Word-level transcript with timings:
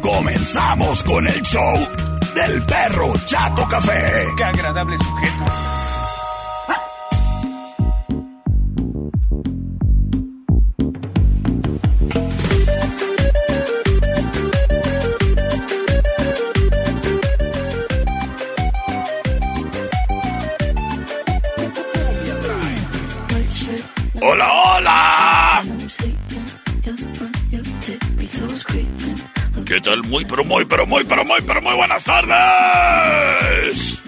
Comenzamos 0.00 1.02
con 1.04 1.26
el 1.26 1.42
show 1.42 1.88
del 2.34 2.62
perro 2.64 3.12
Chato 3.26 3.66
Café. 3.68 4.26
Qué 4.36 4.44
agradable 4.44 4.96
sujeto. 4.98 5.79
¿Qué 29.70 29.80
tal? 29.80 30.02
Muy, 30.02 30.24
pero 30.24 30.42
muy, 30.42 30.64
pero 30.64 30.84
muy, 30.84 31.04
pero 31.04 31.24
muy, 31.24 31.40
pero 31.46 31.62
muy 31.62 31.76
buenas 31.76 32.02
tardes. 32.02 34.02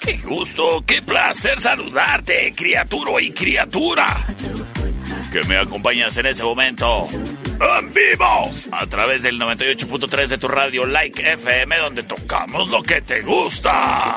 Qué 0.00 0.16
gusto, 0.24 0.82
qué 0.84 1.00
placer 1.02 1.60
saludarte, 1.60 2.52
criatura 2.52 3.22
y 3.22 3.30
criatura. 3.30 4.26
Que 5.30 5.44
me 5.44 5.56
acompañas 5.56 6.18
en 6.18 6.26
ese 6.26 6.42
momento. 6.42 7.06
En 7.12 7.92
vivo, 7.92 8.50
a 8.72 8.86
través 8.88 9.22
del 9.22 9.38
98.3 9.38 10.26
de 10.26 10.38
tu 10.38 10.48
radio 10.48 10.84
Like 10.84 11.34
FM, 11.34 11.78
donde 11.78 12.02
tocamos 12.02 12.66
lo 12.66 12.82
que 12.82 13.00
te 13.00 13.22
gusta. 13.22 14.16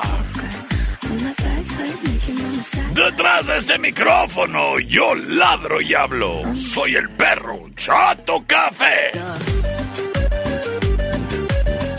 Detrás 2.92 3.46
de 3.46 3.58
este 3.58 3.78
micrófono, 3.78 4.80
yo 4.80 5.14
ladro 5.14 5.80
y 5.80 5.94
hablo. 5.94 6.42
Soy 6.56 6.96
el 6.96 7.08
perro 7.10 7.70
Chato 7.76 8.42
Café. 8.48 9.12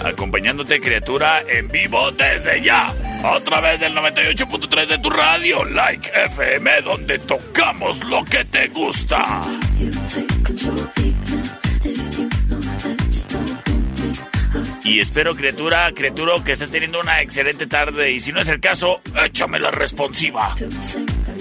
Acompañándote, 0.04 0.82
criatura, 0.82 1.42
en 1.48 1.68
vivo 1.70 2.12
desde 2.12 2.62
ya. 2.62 2.94
A 3.24 3.40
través 3.40 3.80
del 3.80 3.96
98.3 3.96 4.88
de 4.88 4.98
tu 4.98 5.10
radio, 5.10 5.64
Like 5.64 6.12
FM, 6.26 6.82
donde 6.82 7.20
tocamos 7.20 8.04
lo 8.04 8.24
que 8.26 8.44
te 8.46 8.68
gusta. 8.68 9.42
Y 14.84 15.00
espero, 15.00 15.36
criatura, 15.36 15.92
criatura, 15.94 16.34
que 16.44 16.52
estés 16.52 16.70
teniendo 16.70 17.00
una 17.00 17.22
excelente 17.22 17.66
tarde. 17.68 18.12
Y 18.12 18.20
si 18.20 18.34
no 18.34 18.42
es 18.42 18.50
el 18.50 18.60
caso, 18.60 19.02
échame 19.24 19.60
la 19.60 19.72
responsiva. 19.72 20.54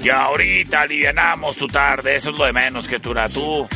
Ya 0.03 0.23
ahorita 0.23 0.83
alivianamos 0.83 1.57
tu 1.57 1.67
tarde. 1.67 2.17
Eso 2.17 2.31
es 2.31 2.39
lo 2.39 2.45
de 2.45 2.53
menos, 2.53 2.87
criatura. 2.87 3.29
Tú. 3.29 3.69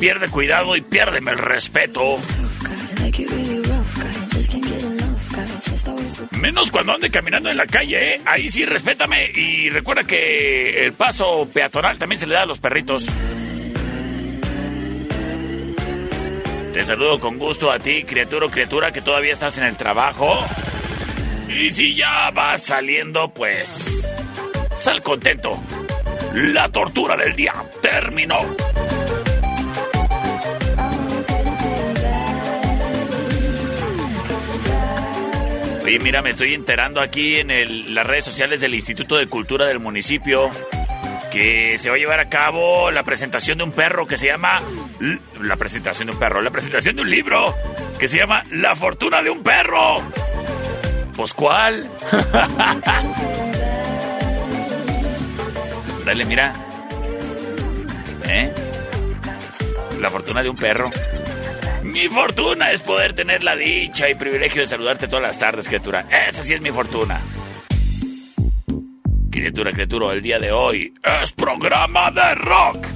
Pierde 0.00 0.28
cuidado 0.28 0.76
y 0.76 0.80
piérdeme 0.80 1.32
el 1.32 1.38
respeto. 1.38 2.16
Menos 6.32 6.70
cuando 6.70 6.92
ande 6.92 7.10
caminando 7.10 7.50
en 7.50 7.56
la 7.56 7.66
calle, 7.66 8.14
¿eh? 8.14 8.20
Ahí 8.24 8.48
sí, 8.48 8.64
respétame. 8.64 9.30
Y 9.30 9.70
recuerda 9.70 10.04
que 10.04 10.84
el 10.84 10.92
paso 10.92 11.48
peatonal 11.52 11.98
también 11.98 12.20
se 12.20 12.26
le 12.26 12.34
da 12.34 12.42
a 12.42 12.46
los 12.46 12.58
perritos. 12.58 13.06
Te 16.72 16.84
saludo 16.84 17.18
con 17.18 17.38
gusto 17.38 17.72
a 17.72 17.80
ti, 17.80 18.04
criatura 18.04 18.46
o 18.46 18.50
criatura, 18.50 18.92
que 18.92 19.00
todavía 19.00 19.32
estás 19.32 19.58
en 19.58 19.64
el 19.64 19.76
trabajo. 19.76 20.38
Y 21.48 21.70
si 21.70 21.96
ya 21.96 22.30
vas 22.30 22.62
saliendo, 22.62 23.34
pues... 23.34 24.06
Sal 24.76 25.02
contento. 25.02 25.60
La 26.34 26.68
tortura 26.68 27.16
del 27.16 27.34
día 27.34 27.52
terminó. 27.82 28.38
Oye, 35.88 35.98
mira, 36.00 36.20
me 36.20 36.30
estoy 36.30 36.52
enterando 36.52 37.00
aquí 37.00 37.36
en 37.36 37.94
las 37.94 38.04
redes 38.04 38.26
sociales 38.26 38.60
del 38.60 38.74
Instituto 38.74 39.16
de 39.16 39.26
Cultura 39.26 39.64
del 39.64 39.78
municipio 39.78 40.50
que 41.32 41.78
se 41.78 41.88
va 41.88 41.96
a 41.96 41.98
llevar 41.98 42.20
a 42.20 42.28
cabo 42.28 42.90
la 42.90 43.04
presentación 43.04 43.56
de 43.56 43.64
un 43.64 43.72
perro 43.72 44.06
que 44.06 44.18
se 44.18 44.26
llama... 44.26 44.60
La 45.40 45.56
presentación 45.56 46.08
de 46.08 46.12
un 46.12 46.18
perro, 46.18 46.42
la 46.42 46.50
presentación 46.50 46.96
de 46.96 47.00
un 47.00 47.08
libro 47.08 47.54
que 47.98 48.06
se 48.06 48.18
llama 48.18 48.42
La 48.50 48.76
fortuna 48.76 49.22
de 49.22 49.30
un 49.30 49.42
perro. 49.42 50.02
Pues 51.16 51.32
cuál? 51.32 51.88
Dale, 56.04 56.24
mira. 56.26 56.52
¿Eh? 58.28 58.52
La 60.02 60.10
fortuna 60.10 60.42
de 60.42 60.50
un 60.50 60.56
perro. 60.56 60.90
Mi 61.88 62.06
fortuna 62.08 62.70
es 62.70 62.80
poder 62.80 63.14
tener 63.14 63.42
la 63.42 63.56
dicha 63.56 64.10
y 64.10 64.14
privilegio 64.14 64.60
de 64.60 64.66
saludarte 64.66 65.08
todas 65.08 65.22
las 65.22 65.38
tardes, 65.38 65.66
criatura. 65.66 66.04
Esa 66.28 66.42
sí 66.42 66.52
es 66.52 66.60
mi 66.60 66.70
fortuna. 66.70 67.18
Criatura, 69.30 69.72
criatura, 69.72 70.12
el 70.12 70.20
día 70.20 70.38
de 70.38 70.52
hoy 70.52 70.92
es 71.02 71.32
programa 71.32 72.10
de 72.10 72.34
rock. 72.34 72.86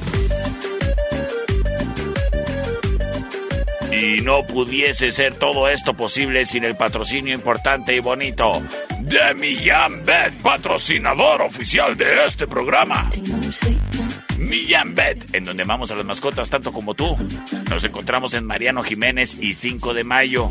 Y 3.92 4.20
no 4.20 4.42
pudiese 4.46 5.10
ser 5.10 5.34
todo 5.36 5.68
esto 5.68 5.94
posible 5.94 6.44
sin 6.44 6.64
el 6.64 6.76
patrocinio 6.76 7.32
importante 7.32 7.96
y 7.96 8.00
bonito 8.00 8.62
de 9.00 9.34
Millán 9.34 10.04
Bet, 10.04 10.34
patrocinador 10.42 11.42
oficial 11.42 11.96
de 11.96 12.26
este 12.26 12.46
programa. 12.46 13.10
Millán 14.52 14.94
en 15.32 15.46
donde 15.46 15.62
amamos 15.62 15.90
a 15.92 15.94
las 15.94 16.04
mascotas 16.04 16.50
tanto 16.50 16.74
como 16.74 16.92
tú. 16.92 17.16
Nos 17.70 17.82
encontramos 17.84 18.34
en 18.34 18.44
Mariano 18.44 18.82
Jiménez 18.82 19.38
y 19.40 19.54
5 19.54 19.94
de 19.94 20.04
mayo. 20.04 20.50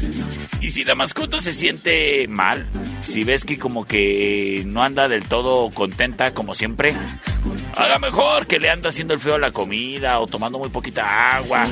Y 0.60 0.70
si 0.70 0.84
la 0.84 0.96
mascota 0.96 1.40
se 1.40 1.54
siente 1.54 2.28
mal, 2.28 2.66
si 3.04 3.24
ves 3.24 3.46
que 3.46 3.60
como 3.60 3.86
que 3.86 4.64
no 4.66 4.82
anda 4.82 5.08
del 5.08 5.24
todo 5.26 5.70
contenta 5.70 6.34
como 6.34 6.56
siempre, 6.56 6.96
a 7.76 7.88
lo 7.88 8.00
mejor 8.00 8.48
que 8.48 8.60
le 8.60 8.70
anda 8.70 8.90
haciendo 8.90 9.14
el 9.14 9.20
feo 9.20 9.36
a 9.36 9.40
la 9.40 9.52
comida 9.52 10.20
o 10.20 10.28
tomando 10.28 10.60
muy 10.60 10.70
poquita 10.70 11.38
agua, 11.38 11.66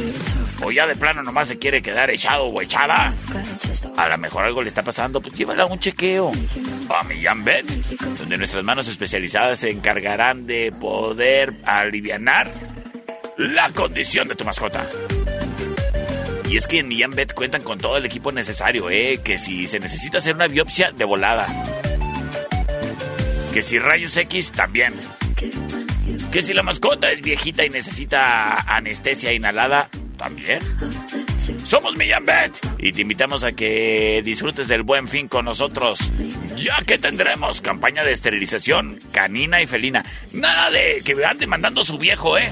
o 0.63 0.71
ya 0.71 0.87
de 0.87 0.95
plano 0.95 1.23
nomás 1.23 1.47
se 1.47 1.57
quiere 1.57 1.81
quedar 1.81 2.09
echado 2.09 2.45
o 2.45 2.61
echada, 2.61 3.13
a 3.97 4.09
lo 4.09 4.17
mejor 4.17 4.45
algo 4.45 4.61
le 4.61 4.69
está 4.69 4.83
pasando, 4.83 5.21
pues 5.21 5.33
llévala 5.35 5.63
a 5.63 5.67
un 5.67 5.79
chequeo. 5.79 6.31
A 6.89 7.03
Millán 7.03 7.43
Bet, 7.43 7.65
donde 8.19 8.37
nuestras 8.37 8.63
manos 8.63 8.87
especializadas 8.87 9.59
se 9.59 9.69
encargarán 9.69 10.47
de 10.47 10.71
poder 10.71 11.53
alivianar 11.63 12.51
la 13.37 13.69
condición 13.69 14.27
de 14.27 14.35
tu 14.35 14.43
mascota. 14.43 14.87
Y 16.49 16.57
es 16.57 16.67
que 16.67 16.79
en 16.79 16.87
Millán 16.87 17.11
Bet 17.11 17.33
cuentan 17.33 17.61
con 17.61 17.77
todo 17.77 17.97
el 17.97 18.05
equipo 18.05 18.31
necesario, 18.31 18.89
¿eh? 18.89 19.19
Que 19.23 19.37
si 19.37 19.67
se 19.67 19.79
necesita 19.79 20.17
hacer 20.17 20.33
una 20.33 20.47
biopsia, 20.47 20.91
de 20.91 21.05
volada. 21.05 21.45
Que 23.53 23.61
si 23.61 23.77
rayos 23.77 24.17
X, 24.17 24.51
también. 24.51 24.93
Que 26.31 26.41
si 26.41 26.53
la 26.53 26.63
mascota 26.63 27.11
es 27.11 27.21
viejita 27.21 27.65
y 27.65 27.69
necesita 27.69 28.55
anestesia 28.75 29.33
inhalada, 29.33 29.89
también. 30.19 30.59
Somos 31.65 31.95
Millán 31.95 32.25
Bet 32.25 32.51
y 32.77 32.91
te 32.91 33.01
invitamos 33.01 33.43
a 33.43 33.53
que 33.53 34.21
disfrutes 34.23 34.67
del 34.67 34.83
buen 34.83 35.07
fin 35.07 35.27
con 35.27 35.45
nosotros, 35.45 36.11
ya 36.55 36.75
que 36.85 36.99
tendremos 36.99 37.61
campaña 37.61 38.03
de 38.03 38.11
esterilización 38.11 38.99
canina 39.11 39.61
y 39.61 39.65
felina. 39.65 40.05
Nada 40.33 40.69
de 40.69 41.01
que 41.03 41.25
ande 41.25 41.47
mandando 41.47 41.83
su 41.83 41.97
viejo, 41.97 42.37
¿eh? 42.37 42.51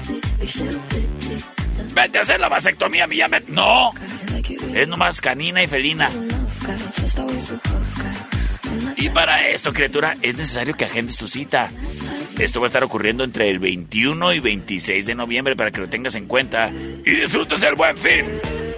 Vete 1.94 2.18
a 2.18 2.22
hacer 2.22 2.40
la 2.40 2.48
vasectomía, 2.48 3.06
Millán 3.06 3.30
Bet. 3.30 3.48
No, 3.48 3.92
es 4.74 4.88
nomás 4.88 5.20
canina 5.20 5.62
y 5.62 5.68
felina. 5.68 6.10
Y 8.96 9.10
para 9.10 9.46
esto, 9.48 9.72
criatura, 9.72 10.16
es 10.22 10.36
necesario 10.36 10.74
que 10.74 10.86
agendes 10.86 11.16
tu 11.16 11.28
cita. 11.28 11.70
Esto 12.38 12.60
va 12.60 12.66
a 12.66 12.68
estar 12.68 12.84
ocurriendo 12.84 13.24
entre 13.24 13.50
el 13.50 13.58
21 13.58 14.34
y 14.34 14.40
26 14.40 15.06
de 15.06 15.16
noviembre 15.16 15.56
para 15.56 15.72
que 15.72 15.80
lo 15.80 15.88
tengas 15.88 16.14
en 16.14 16.26
cuenta 16.26 16.70
y 16.70 17.10
disfrutes 17.10 17.60
del 17.60 17.74
buen 17.74 17.96
fin 17.96 18.26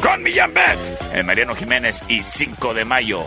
con 0.03 0.23
Millán 0.23 0.55
Bet 0.55 0.79
en 1.12 1.27
Mariano 1.27 1.55
Jiménez 1.55 2.03
y 2.09 2.23
5 2.23 2.73
de 2.73 2.87
mayo. 2.87 3.23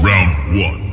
Round 0.04 0.57
1. 0.57 0.91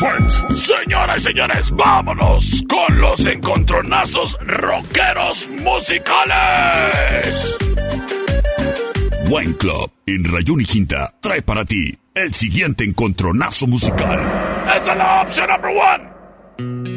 Señoras 0.00 1.18
y 1.18 1.20
señores, 1.20 1.70
vámonos 1.72 2.64
con 2.66 3.00
los 3.00 3.26
encontronazos 3.26 4.38
rockeros 4.46 5.46
musicales. 5.62 7.56
Wine 9.28 9.54
Club 9.56 9.92
en 10.06 10.24
Rayón 10.24 10.62
y 10.62 10.64
Quinta 10.64 11.14
trae 11.20 11.42
para 11.42 11.66
ti 11.66 11.98
el 12.14 12.32
siguiente 12.32 12.84
encontronazo 12.84 13.66
musical. 13.66 14.20
Esta 14.74 14.92
es 14.92 14.98
la 14.98 15.22
opción 15.22 15.48
number 15.50 15.70
one. 15.70 16.89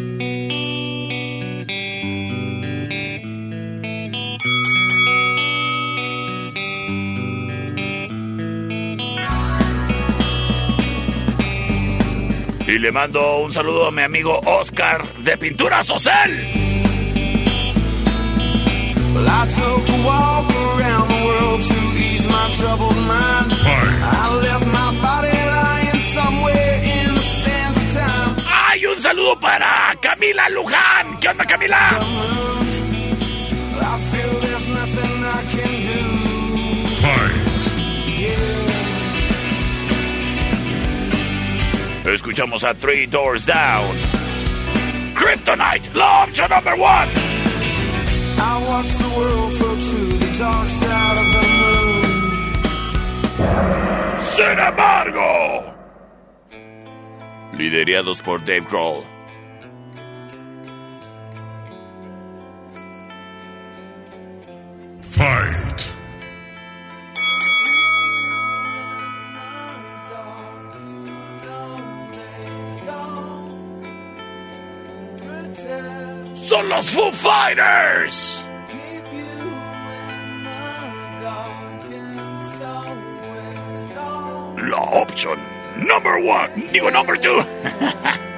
Y 12.68 12.80
le 12.80 12.92
mando 12.92 13.40
un 13.40 13.52
saludo 13.52 13.88
a 13.88 13.92
mi 13.92 14.04
amigo 14.04 14.40
Oscar 14.46 15.06
de 15.20 15.38
Pintura 15.38 15.84
time. 15.84 16.64
¡Ay, 28.48 28.86
un 28.86 29.00
saludo 29.00 29.40
para 29.40 29.94
Camila 30.02 30.50
Luján! 30.50 31.20
¿Qué 31.20 31.30
onda, 31.30 31.46
Camila? 31.46 32.00
Escuchamos 42.06 42.64
a 42.64 42.74
Three 42.74 43.06
Doors 43.06 43.46
Down. 43.46 43.96
Kryptonite, 45.16 45.90
la 45.94 46.26
opción 46.26 46.50
number 46.50 46.76
one. 46.76 47.08
I 48.38 48.66
watched 48.68 48.98
the 49.00 49.10
world 49.18 49.54
to 49.54 50.18
the 50.18 50.38
dark 50.38 50.70
side 50.70 51.18
of 51.18 51.28
the 51.34 51.48
moon. 51.62 52.04
Sin 54.20 54.60
embargo, 54.60 55.74
liderados 57.54 58.22
por 58.22 58.40
Dave 58.40 58.66
Grohl. 58.68 59.06
Fight. 65.02 65.93
Son 76.44 76.68
los 76.68 76.86
Foo 76.90 77.10
Fighters. 77.14 78.44
La 84.58 84.82
opción 84.92 85.40
number 85.78 86.16
one. 86.18 86.50
Digo 86.74 86.92
number 86.92 87.18
two. 87.18 87.40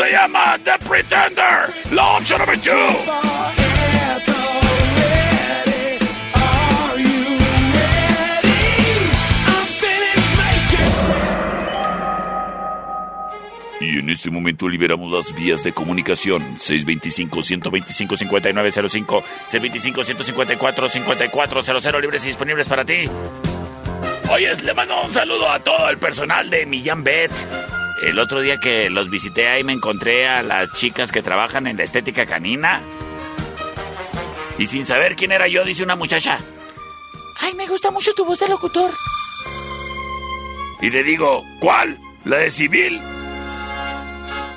se 0.00 0.12
llama 0.12 0.58
The 0.64 0.78
Pretender. 0.88 1.68
La 1.92 2.16
opción 2.16 2.40
finished 9.78 10.38
making 10.38 10.90
Y 13.82 13.98
en 13.98 14.08
este 14.08 14.30
momento 14.30 14.66
liberamos 14.68 15.12
las 15.12 15.34
vías 15.34 15.62
de 15.64 15.74
comunicación. 15.74 16.56
625-125-5905, 16.56 19.22
625-154-5400, 19.46 22.00
libres 22.00 22.24
y 22.24 22.28
disponibles 22.28 22.66
para 22.66 22.86
ti. 22.86 23.04
Oyes, 24.30 24.62
le 24.62 24.72
mando 24.72 25.02
un 25.02 25.12
saludo 25.12 25.50
a 25.50 25.58
todo 25.58 25.90
el 25.90 25.98
personal 25.98 26.48
de 26.48 26.64
Millán 26.64 27.04
Bet. 27.04 27.32
El 28.02 28.18
otro 28.18 28.40
día 28.40 28.58
que 28.58 28.88
los 28.88 29.10
visité 29.10 29.48
ahí 29.48 29.62
me 29.62 29.74
encontré 29.74 30.26
a 30.26 30.42
las 30.42 30.72
chicas 30.72 31.12
que 31.12 31.22
trabajan 31.22 31.66
en 31.66 31.76
la 31.76 31.82
estética 31.82 32.24
canina. 32.24 32.80
Y 34.58 34.66
sin 34.66 34.84
saber 34.84 35.16
quién 35.16 35.32
era 35.32 35.48
yo, 35.48 35.64
dice 35.64 35.82
una 35.82 35.96
muchacha. 35.96 36.38
Ay, 37.40 37.54
me 37.54 37.66
gusta 37.66 37.90
mucho 37.90 38.14
tu 38.14 38.24
voz 38.24 38.38
de 38.40 38.48
locutor. 38.48 38.90
Y 40.80 40.88
le 40.90 41.02
digo, 41.02 41.44
¿cuál? 41.60 41.98
¿La 42.24 42.38
de 42.38 42.50
civil? 42.50 43.00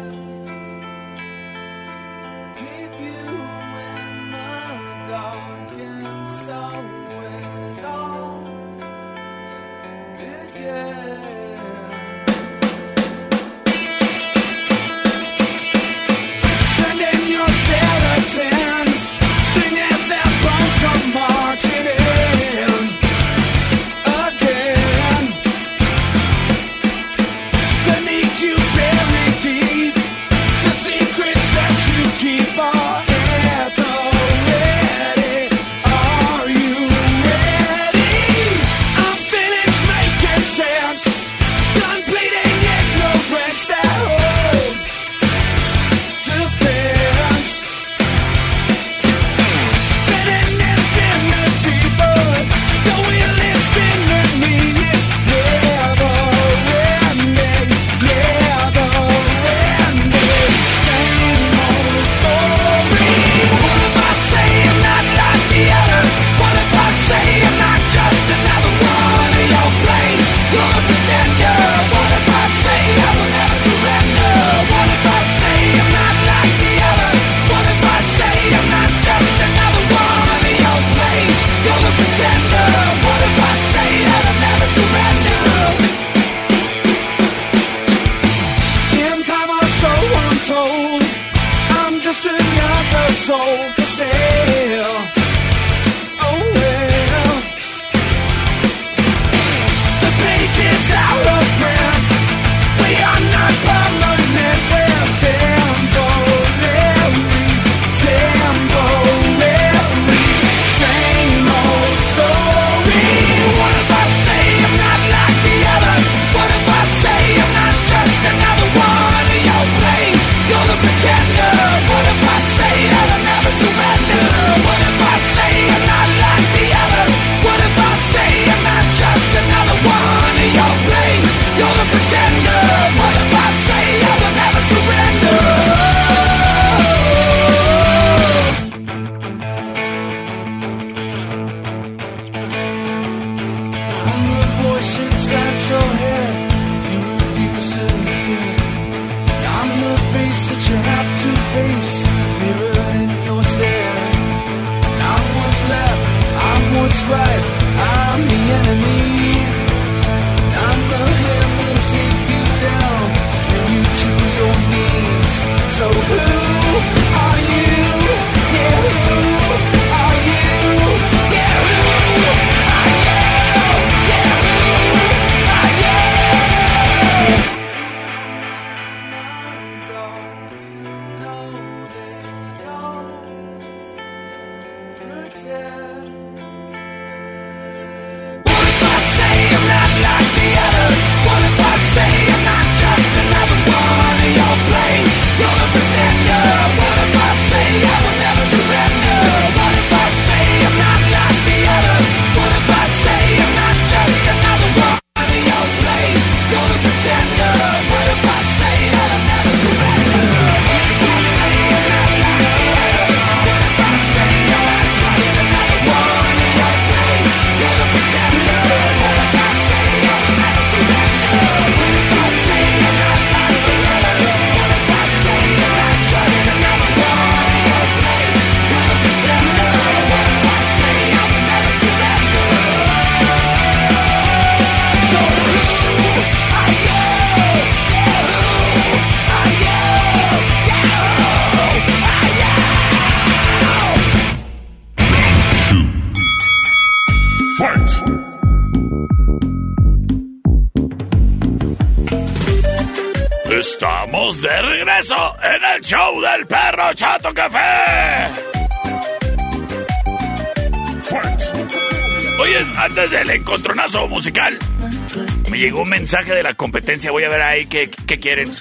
Mensaje 266.01 266.34
de 266.34 266.41
la 266.41 266.55
competencia. 266.55 267.12
Voy 267.12 267.24
a 267.25 267.29
ver 267.29 267.43
ahí 267.43 267.67
qué, 267.67 267.91
qué 268.08 268.20
quieren. 268.20 268.51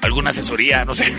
Alguna 0.00 0.30
asesoría, 0.30 0.86
no 0.86 0.94
sé. 0.94 1.12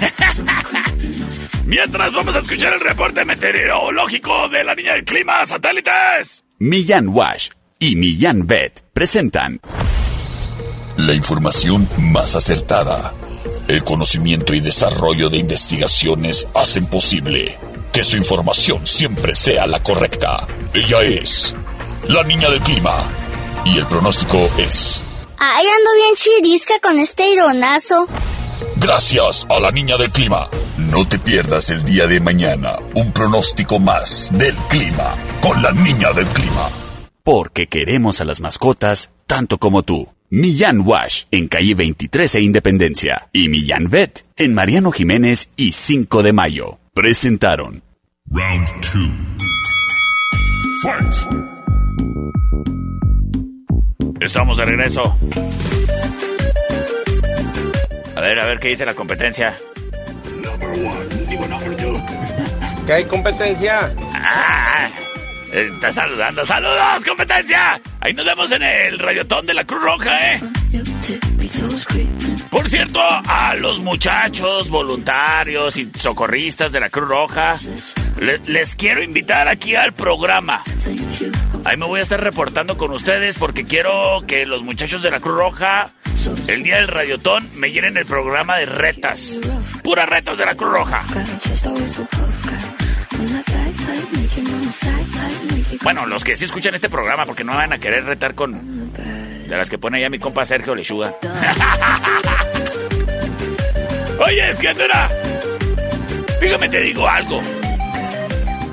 Mientras 1.66 2.12
vamos 2.12 2.36
a 2.36 2.40
escuchar 2.40 2.74
el 2.74 2.80
reporte 2.80 3.24
meteorológico 3.24 4.50
de 4.50 4.64
la 4.64 4.74
niña 4.74 4.94
del 4.94 5.06
clima 5.06 5.46
satélites. 5.46 6.44
Millán 6.58 7.10
Wash 7.10 7.50
y 7.78 7.96
Millán 7.96 8.48
Vet 8.48 8.86
presentan 8.92 9.60
La 10.96 11.14
información 11.14 11.88
más 12.00 12.36
acertada. 12.36 13.14
El 13.68 13.84
conocimiento 13.84 14.56
y 14.56 14.62
desarrollo 14.62 15.30
de 15.30 15.38
investigaciones 15.38 16.48
hacen 16.56 16.88
posible 16.88 17.56
que 17.94 18.04
su 18.04 18.18
información 18.18 18.88
siempre 18.88 19.36
sea 19.36 19.68
la 19.68 19.84
correcta. 19.84 20.48
Ella 20.74 21.04
es 21.04 21.56
la 22.08 22.24
niña 22.24 22.50
del 22.50 22.62
clima. 22.62 23.27
Y 23.74 23.78
el 23.78 23.86
pronóstico 23.88 24.38
es... 24.58 25.02
Ay, 25.40 25.66
ando 25.68 25.94
bien 25.96 26.16
chirisca 26.16 26.74
con 26.82 26.98
este 27.00 27.28
ironazo. 27.32 28.08
Gracias 28.78 29.46
a 29.50 29.60
la 29.60 29.72
niña 29.72 29.98
del 29.98 30.12
clima. 30.12 30.48
No 30.78 31.08
te 31.08 31.20
pierdas 31.20 31.70
el 31.70 31.84
día 31.84 32.08
de 32.08 32.20
mañana 32.20 32.78
un 32.96 33.12
pronóstico 33.12 33.80
más 33.80 34.30
del 34.34 34.56
clima 34.70 35.16
con 35.42 35.62
la 35.62 35.72
niña 35.72 36.12
del 36.14 36.26
clima. 36.28 36.70
porque 37.24 37.68
queremos 37.68 38.22
a 38.22 38.26
las 38.26 38.40
mascotas 38.40 39.10
tanto 39.26 39.58
como 39.58 39.84
tú. 39.84 40.08
Millán 40.30 40.82
Wash 40.86 41.24
en 41.32 41.48
calle 41.50 41.76
23 41.76 42.36
e 42.36 42.42
Independencia 42.42 43.28
y 43.34 43.50
Millán 43.50 43.90
Vet 43.90 44.26
en 44.38 44.54
Mariano 44.54 44.92
Jiménez 44.92 45.50
y 45.58 45.74
5 45.74 46.24
de 46.24 46.32
mayo. 46.34 46.80
Presentaron 46.94 47.84
Round 48.32 48.68
two. 48.82 49.12
Fight! 50.84 51.57
Estamos 54.28 54.58
de 54.58 54.66
regreso. 54.66 55.18
A 58.14 58.20
ver, 58.20 58.38
a 58.42 58.46
ver 58.46 58.60
qué 58.60 58.68
dice 58.68 58.86
la 58.86 58.94
competencia. 58.94 59.56
¿Qué 62.86 62.94
hay 62.94 63.06
competencia? 63.06 63.90
Ah, 64.14 64.90
está 65.54 65.94
saludando. 65.94 66.46
¡Saludos, 66.46 67.06
competencia! 67.08 67.80
Ahí 68.02 68.14
nos 68.14 68.26
vemos 68.26 68.52
en 68.52 68.64
el 68.64 69.00
radiotón 69.00 69.46
de 69.46 69.54
la 69.54 69.64
Cruz 69.64 69.82
Roja, 69.82 70.34
¿eh? 70.34 70.42
Por 72.50 72.70
cierto, 72.70 73.00
a 73.02 73.56
los 73.56 73.80
muchachos 73.80 74.70
voluntarios 74.70 75.78
y 75.78 75.90
socorristas 75.98 76.74
de 76.74 76.82
la 76.82 76.90
Cruz 76.90 77.08
Roja, 77.08 77.58
le- 78.20 78.40
les 78.40 78.76
quiero 78.76 79.02
invitar 79.02 79.48
aquí 79.48 79.74
al 79.76 79.94
programa. 79.94 80.64
Ahí 81.66 81.78
me 81.78 81.86
voy 81.86 82.00
a 82.00 82.04
estar 82.04 82.22
reportando 82.22 82.78
con 82.78 82.92
ustedes 82.92 83.38
porque 83.38 83.66
quiero 83.66 84.24
que 84.28 84.46
los 84.46 84.64
muchachos 84.64 85.04
de 85.04 85.12
la 85.12 85.20
Cruz 85.20 85.38
Roja, 85.38 85.90
el 86.48 86.64
día 86.64 86.78
del 86.78 86.88
radiotón, 86.88 87.50
me 87.56 87.72
llenen 87.72 87.98
el 87.98 88.06
programa 88.06 88.58
de 88.58 88.66
retas. 88.66 89.38
Puras 89.84 90.08
retas 90.10 90.38
de 90.38 90.46
la 90.46 90.56
Cruz 90.56 90.72
Roja. 90.72 91.04
Bueno, 95.84 96.06
los 96.06 96.24
que 96.24 96.36
sí 96.36 96.46
escuchan 96.46 96.76
este 96.76 96.90
programa 96.90 97.26
porque 97.26 97.44
no 97.44 97.54
van 97.56 97.74
a 97.74 97.78
querer 97.78 98.06
retar 98.06 98.36
con... 98.36 98.94
De 98.94 99.56
las 99.56 99.70
que 99.70 99.78
pone 99.78 99.98
allá 99.98 100.10
mi 100.10 100.20
compa 100.20 100.46
Sergio 100.46 100.76
Lechuga. 100.76 101.14
Oye, 104.20 104.50
es 104.50 104.58
que 104.58 104.68
Andera, 104.68 105.10
Fíjame, 106.40 106.70
te 106.70 106.82
digo 106.82 107.08
algo. 107.08 107.42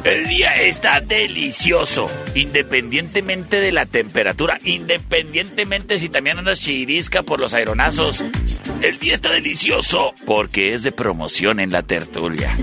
El 0.04 0.28
día 0.28 0.54
está 0.62 1.00
delicioso, 1.00 2.10
independientemente 2.34 3.58
de 3.58 3.72
la 3.72 3.86
temperatura, 3.86 4.58
independientemente 4.62 5.98
si 5.98 6.10
también 6.10 6.38
andas 6.38 6.60
chirisca 6.60 7.22
por 7.22 7.40
los 7.40 7.54
aeronazos. 7.54 8.22
El 8.82 8.98
día 8.98 9.14
está 9.14 9.30
delicioso 9.30 10.14
porque 10.26 10.74
es 10.74 10.82
de 10.82 10.92
promoción 10.92 11.58
en 11.58 11.72
la 11.72 11.82
tertulia. 11.82 12.54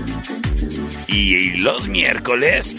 Y 1.08 1.56
los 1.58 1.88
miércoles, 1.88 2.76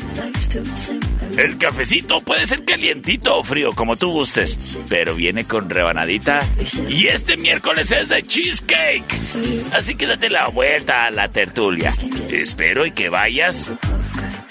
el 1.38 1.58
cafecito 1.58 2.22
puede 2.22 2.48
ser 2.48 2.64
calientito 2.64 3.38
o 3.38 3.44
frío, 3.44 3.74
como 3.74 3.98
tú 3.98 4.12
gustes, 4.12 4.58
pero 4.88 5.14
viene 5.14 5.44
con 5.44 5.70
rebanadita. 5.70 6.40
Y 6.88 7.08
este 7.08 7.36
miércoles 7.36 7.92
es 7.92 8.08
de 8.08 8.24
cheesecake. 8.24 9.14
Así 9.74 9.96
que 9.96 10.08
date 10.08 10.30
la 10.30 10.48
vuelta 10.48 11.06
a 11.06 11.12
la 11.12 11.28
tertulia. 11.28 11.94
Espero 12.32 12.86
y 12.86 12.92
que 12.92 13.10
vayas 13.10 13.70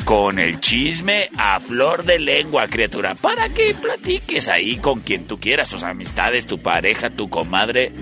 con 0.05 0.39
el 0.39 0.61
chisme 0.61 1.29
a 1.37 1.61
flor 1.61 2.05
de 2.05 2.19
lengua, 2.19 2.67
criatura, 2.67 3.15
para 3.15 3.49
que 3.49 3.75
platiques 3.75 4.49
ahí 4.49 4.77
con 4.77 5.01
quien 5.01 5.27
tú 5.27 5.39
quieras, 5.39 5.69
tus 5.69 5.83
amistades, 5.83 6.47
tu 6.47 6.59
pareja, 6.59 7.11
tu 7.11 7.29
comadre, 7.29 7.93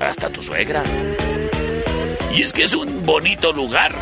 hasta 0.00 0.30
tu 0.30 0.42
suegra. 0.42 0.82
Y 2.34 2.42
es 2.42 2.52
que 2.52 2.64
es 2.64 2.74
un 2.74 3.04
bonito 3.06 3.52
lugar, 3.52 3.94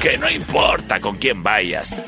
que 0.00 0.18
no 0.18 0.30
importa 0.30 1.00
con 1.00 1.16
quién 1.16 1.42
vayas. 1.42 2.00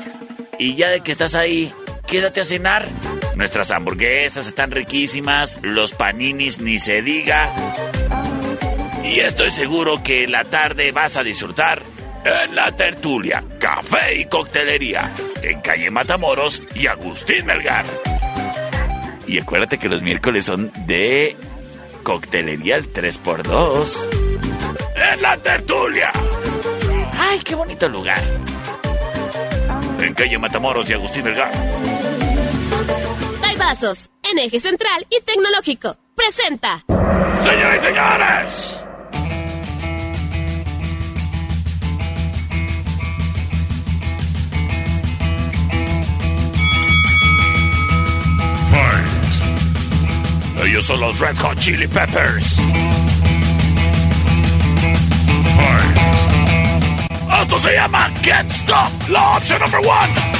Y 0.59 0.75
ya 0.75 0.89
de 0.89 1.01
que 1.01 1.11
estás 1.11 1.35
ahí, 1.35 1.71
quédate 2.05 2.41
a 2.41 2.45
cenar. 2.45 2.87
Nuestras 3.35 3.71
hamburguesas 3.71 4.47
están 4.47 4.71
riquísimas, 4.71 5.59
los 5.61 5.93
paninis 5.93 6.59
ni 6.59 6.79
se 6.79 7.01
diga. 7.01 7.51
Y 9.03 9.19
estoy 9.19 9.51
seguro 9.51 10.01
que 10.03 10.27
la 10.27 10.43
tarde 10.43 10.91
vas 10.91 11.17
a 11.17 11.23
disfrutar 11.23 11.81
en 12.27 12.55
la 12.55 12.71
tertulia, 12.71 13.43
café 13.59 14.15
y 14.15 14.25
coctelería, 14.25 15.11
en 15.41 15.61
calle 15.61 15.89
Matamoros 15.89 16.61
y 16.75 16.87
Agustín 16.87 17.45
Melgar. 17.45 17.85
Y 19.27 19.39
acuérdate 19.39 19.77
que 19.77 19.89
los 19.89 20.01
miércoles 20.01 20.45
son 20.45 20.71
de 20.85 21.35
coctelería 22.03 22.77
el 22.77 22.91
3x2. 22.91 24.07
En 25.13 25.21
la 25.21 25.37
tertulia. 25.37 26.11
¡Ay, 27.19 27.39
qué 27.43 27.55
bonito 27.55 27.87
lugar! 27.89 28.21
En 30.01 30.13
calle 30.13 30.37
Matamoros 30.37 30.89
y 30.89 30.93
Agustín 30.93 31.23
Melgar. 31.23 31.51
Vasos, 33.67 34.09
en 34.23 34.39
eje 34.39 34.59
central 34.59 35.05
y 35.09 35.19
tecnológico. 35.21 35.97
Presenta. 36.15 36.85
Señores 37.43 37.83
y 37.83 37.85
señores. 37.85 38.86
Son 50.87 51.01
los 51.01 51.19
Red 51.19 51.35
Hot 51.39 51.59
Chili 51.59 51.85
Peppers. 51.85 52.59
Esto 57.41 57.59
se 57.59 57.73
llama 57.73 58.09
Can't 58.21 58.49
Stop, 58.49 59.09
la 59.09 59.35
opción 59.35 59.59
number 59.59 59.81
one. 59.81 60.36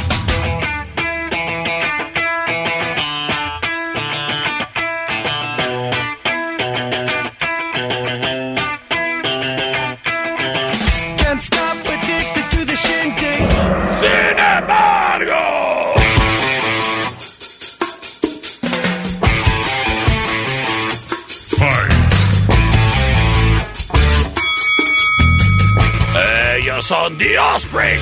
The 27.17 27.35
Offspring. 27.35 27.99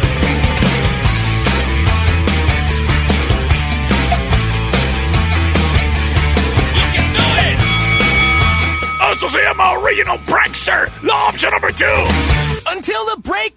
Esto 9.10 9.30
se 9.30 9.42
llama 9.42 9.72
Original 9.80 10.20
Prankster, 10.26 10.92
la 11.02 11.28
opción 11.28 11.52
number 11.54 11.72
two. 11.72 11.86
Until 12.68 13.06
the 13.06 13.22
break 13.22 13.55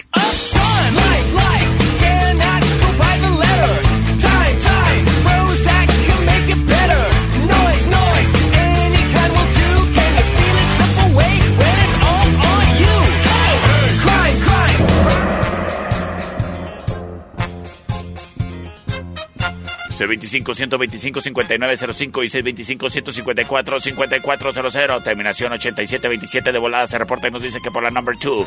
C25-125-5905 20.28 22.24
y 22.24 22.28
C25-154-5400. 22.76 25.02
Terminación 25.02 25.52
8727 25.52 26.52
de 26.52 26.58
volada 26.58 26.86
se 26.86 26.98
reporta 26.98 27.28
y 27.28 27.30
nos 27.30 27.42
dice 27.42 27.60
que 27.60 27.70
por 27.70 27.82
la 27.82 27.90
number 27.90 28.16
2. 28.18 28.46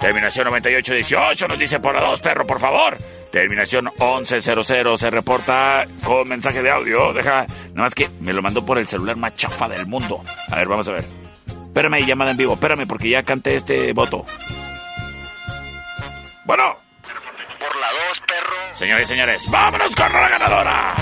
Terminación 0.00 0.46
9818 0.46 1.48
nos 1.48 1.58
dice 1.58 1.78
por 1.78 1.94
la 1.94 2.00
2, 2.00 2.20
perro, 2.20 2.46
por 2.46 2.58
favor. 2.58 2.96
Terminación 3.30 3.90
1100 3.98 4.98
se 4.98 5.10
reporta 5.10 5.86
con 6.04 6.26
mensaje 6.26 6.62
de 6.62 6.70
audio. 6.70 7.12
Deja, 7.12 7.46
nada 7.74 7.74
más 7.74 7.94
que 7.94 8.08
me 8.20 8.32
lo 8.32 8.40
mandó 8.40 8.64
por 8.64 8.78
el 8.78 8.88
celular 8.88 9.16
más 9.16 9.36
chafa 9.36 9.68
del 9.68 9.86
mundo. 9.86 10.22
A 10.50 10.56
ver, 10.56 10.68
vamos 10.68 10.88
a 10.88 10.92
ver. 10.92 11.04
Espérame, 11.66 12.06
llamada 12.06 12.30
en 12.30 12.38
vivo, 12.38 12.54
espérame, 12.54 12.88
porque 12.88 13.10
ya 13.10 13.22
canté 13.22 13.54
este 13.54 13.92
voto. 13.92 14.24
Bueno. 16.46 16.89
Señores 18.80 19.08
y 19.08 19.12
señores, 19.12 19.46
vámonos 19.50 19.94
con 19.94 20.10
la 20.10 20.28
ganadora. 20.30 20.94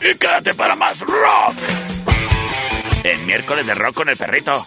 Y 0.00 0.16
quédate 0.16 0.54
para 0.54 0.74
más 0.76 0.98
rock. 1.00 1.54
En 3.04 3.26
miércoles 3.26 3.66
de 3.66 3.74
rock 3.74 3.96
con 3.96 4.08
el 4.08 4.16
perrito. 4.16 4.66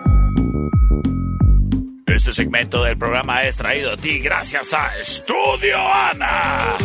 Este 2.11 2.33
segmento 2.33 2.83
del 2.83 2.97
programa 2.97 3.43
es 3.43 3.55
traído 3.55 3.93
a 3.93 3.97
ti 3.97 4.19
gracias 4.19 4.73
a 4.73 4.99
Estudio 4.99 5.77
Ana. 5.77 6.77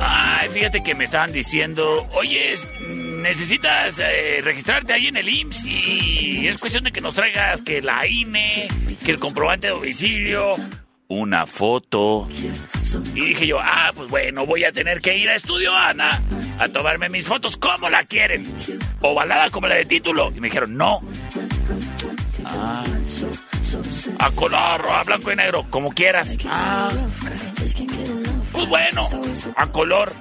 Ay, 0.00 0.48
fíjate 0.48 0.82
que 0.82 0.94
me 0.94 1.04
estaban 1.04 1.30
diciendo, 1.30 2.08
oye, 2.12 2.54
necesitas 3.20 3.98
eh, 3.98 4.40
registrarte 4.42 4.94
ahí 4.94 5.08
en 5.08 5.18
el 5.18 5.28
IMSS 5.28 5.64
y 5.66 6.48
es 6.48 6.56
cuestión 6.56 6.84
de 6.84 6.92
que 6.92 7.02
nos 7.02 7.14
traigas 7.14 7.60
que 7.60 7.82
la 7.82 8.06
INE, 8.06 8.68
que 9.04 9.10
el 9.10 9.18
comprobante 9.18 9.66
de 9.66 9.74
domicilio, 9.74 10.56
una 11.10 11.46
foto. 11.46 12.28
Y 13.14 13.20
dije 13.20 13.46
yo, 13.46 13.58
ah, 13.60 13.92
pues 13.94 14.08
bueno, 14.08 14.46
voy 14.46 14.64
a 14.64 14.72
tener 14.72 15.00
que 15.00 15.18
ir 15.18 15.28
a 15.28 15.34
Estudio 15.34 15.76
Ana 15.76 16.20
a 16.58 16.68
tomarme 16.68 17.08
mis 17.10 17.26
fotos 17.26 17.56
como 17.56 17.90
la 17.90 18.04
quieren. 18.04 18.46
Ovalada 19.00 19.50
como 19.50 19.66
la 19.66 19.74
de 19.74 19.84
título. 19.84 20.32
Y 20.34 20.40
me 20.40 20.48
dijeron, 20.48 20.76
no. 20.76 21.02
Ah. 22.44 22.84
A 24.18 24.30
color 24.30 24.90
a 24.90 25.04
blanco 25.04 25.32
y 25.32 25.36
negro, 25.36 25.64
como 25.68 25.92
quieras. 25.92 26.36
Ah. 26.46 26.90
Pues 28.52 28.68
bueno, 28.68 29.08
a 29.56 29.66
color. 29.66 30.12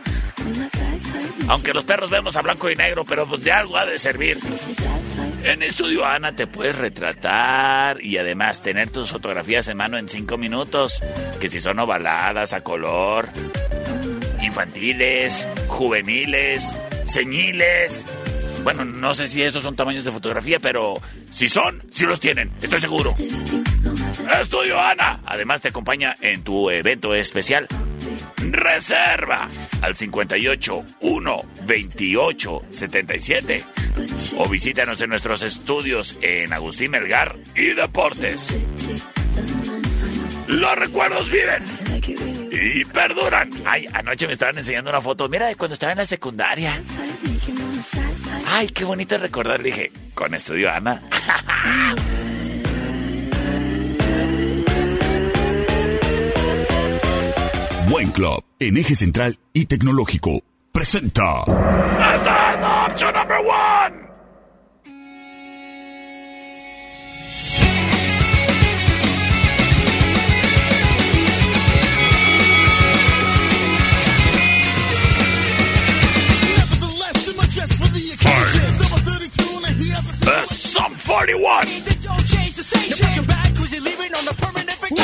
Aunque 1.48 1.74
los 1.74 1.86
perros 1.86 2.10
vemos 2.10 2.36
a 2.36 2.42
blanco 2.42 2.70
y 2.70 2.76
negro, 2.76 3.06
pero 3.06 3.26
pues 3.26 3.44
de 3.44 3.52
algo 3.52 3.78
ha 3.78 3.86
de 3.86 4.00
servir. 4.00 4.38
En 5.44 5.64
Estudio 5.64 6.06
Ana 6.06 6.36
te 6.36 6.48
puedes 6.48 6.78
retratar 6.78 8.04
y 8.04 8.18
además 8.18 8.62
tener 8.62 8.90
tus 8.90 9.10
fotografías 9.10 9.68
en 9.68 9.78
mano 9.78 9.98
en 9.98 10.10
cinco 10.10 10.38
minutos. 10.38 11.02
Que 11.40 11.48
si 11.48 11.60
son 11.60 11.80
ovaladas, 11.80 12.54
a 12.54 12.62
color, 12.62 13.30
infantiles, 14.42 15.48
juveniles, 15.68 16.76
señiles. 17.06 18.06
Bueno, 18.64 18.84
no 18.84 19.16
sé 19.16 19.28
si 19.28 19.42
esos 19.42 19.64
son 19.64 19.76
tamaños 19.76 20.04
de 20.04 20.12
fotografía, 20.12 20.60
pero 20.60 21.02
si 21.32 21.48
son, 21.48 21.82
si 21.94 22.06
los 22.06 22.20
tienen, 22.20 22.52
estoy 22.62 22.82
seguro. 22.82 23.16
Estudio 24.42 24.80
Ana. 24.80 25.22
Además 25.26 25.62
te 25.62 25.70
acompaña 25.70 26.16
en 26.22 26.44
tu 26.44 26.70
evento 26.70 27.14
especial. 27.14 27.68
Reserva 28.52 29.48
al 29.82 29.96
58 29.96 30.86
1 31.02 31.44
28 31.66 32.62
77 32.70 33.64
o 34.38 34.48
visítanos 34.48 35.02
en 35.02 35.10
nuestros 35.10 35.42
estudios 35.44 36.18
en 36.22 36.54
Agustín 36.54 36.92
Melgar 36.92 37.36
y 37.56 37.74
Deportes. 37.74 38.58
Los 40.48 40.76
recuerdos 40.76 41.30
viven 41.30 41.64
y 42.52 42.86
perduran. 42.86 43.50
Ay, 43.66 43.86
anoche 43.94 44.28
me 44.28 44.34
estaban 44.34 44.58
enseñando 44.58 44.90
una 44.90 45.02
foto. 45.02 45.30
Mira, 45.30 45.48
de 45.48 45.56
cuando 45.56 45.74
estaba 45.74 45.92
en 45.92 46.00
la 46.00 46.06
secundaria. 46.06 46.82
Ay, 48.48 48.70
qué 48.70 48.84
bonito 48.84 49.18
recordar. 49.18 49.62
Dije, 49.62 49.92
con 50.14 50.34
Estudio 50.34 50.72
Ana. 50.72 51.02
Buen 57.90 58.12
Club, 58.12 58.44
en 58.60 58.78
eje 58.78 58.96
central 58.96 59.40
y 59.52 59.66
tecnológico, 59.66 60.44
presenta. 60.72 61.40
Esta 61.40 62.54
es 62.54 62.62
la 62.62 62.86
opción 62.86 63.16
number 63.16 63.40
one. 63.40 64.10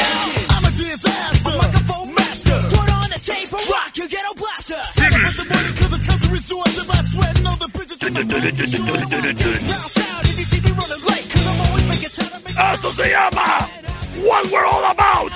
The 0.05 0.44
Sum 8.05 8.85
41. 8.85 9.59
Esto 12.73 12.91
se 12.91 13.09
llama 13.09 13.67
What 14.23 14.45
We're 14.51 14.65
All 14.65 14.85
About. 14.85 15.31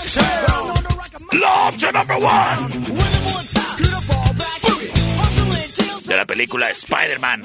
La 1.34 1.70
opción 1.70 1.94
number 1.94 2.18
one. 2.18 2.70
De 6.06 6.16
la 6.16 6.26
película 6.26 6.70
Spider-Man. 6.72 7.44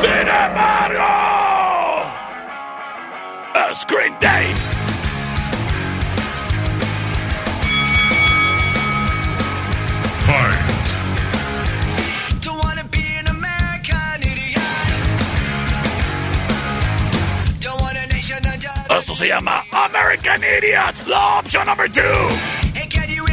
Sin 0.00 0.28
embargo, 0.28 1.25
a 17.96 18.06
nation 18.14 18.40
under. 18.46 18.96
Esto 18.98 19.14
se 19.14 19.28
llama 19.28 19.62
American 19.72 20.42
Idiot. 20.42 21.06
La 21.06 21.40
opción 21.40 21.66
number 21.66 21.88
two. 21.90 22.02
Hey, 22.74 22.88
can 22.88 23.10
you 23.10 23.26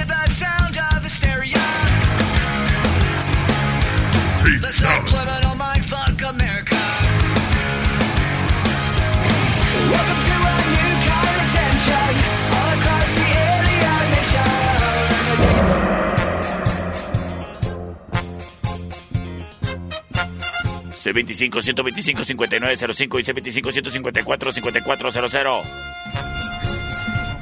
C25 21.03 21.61
125 21.61 22.23
5905 22.23 23.19
y 23.19 23.23
C25 23.23 23.71
154 23.73 24.51
5400. 24.53 25.67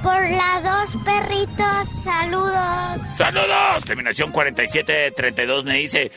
Por 0.01 0.29
la 0.31 0.61
dos 0.61 0.97
perritos, 1.05 1.89
saludos. 2.03 3.01
Saludos. 3.15 3.83
Terminación 3.85 4.31
4732 4.31 5.63
me 5.63 5.75
dice. 5.75 6.11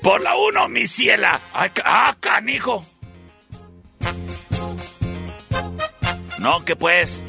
Por 0.00 0.20
la 0.20 0.36
1, 0.36 0.68
mi 0.68 0.86
ciela. 0.86 1.40
Ah, 1.52 2.14
canijo. 2.20 2.82
No, 6.38 6.64
que 6.64 6.76
pues. 6.76 7.20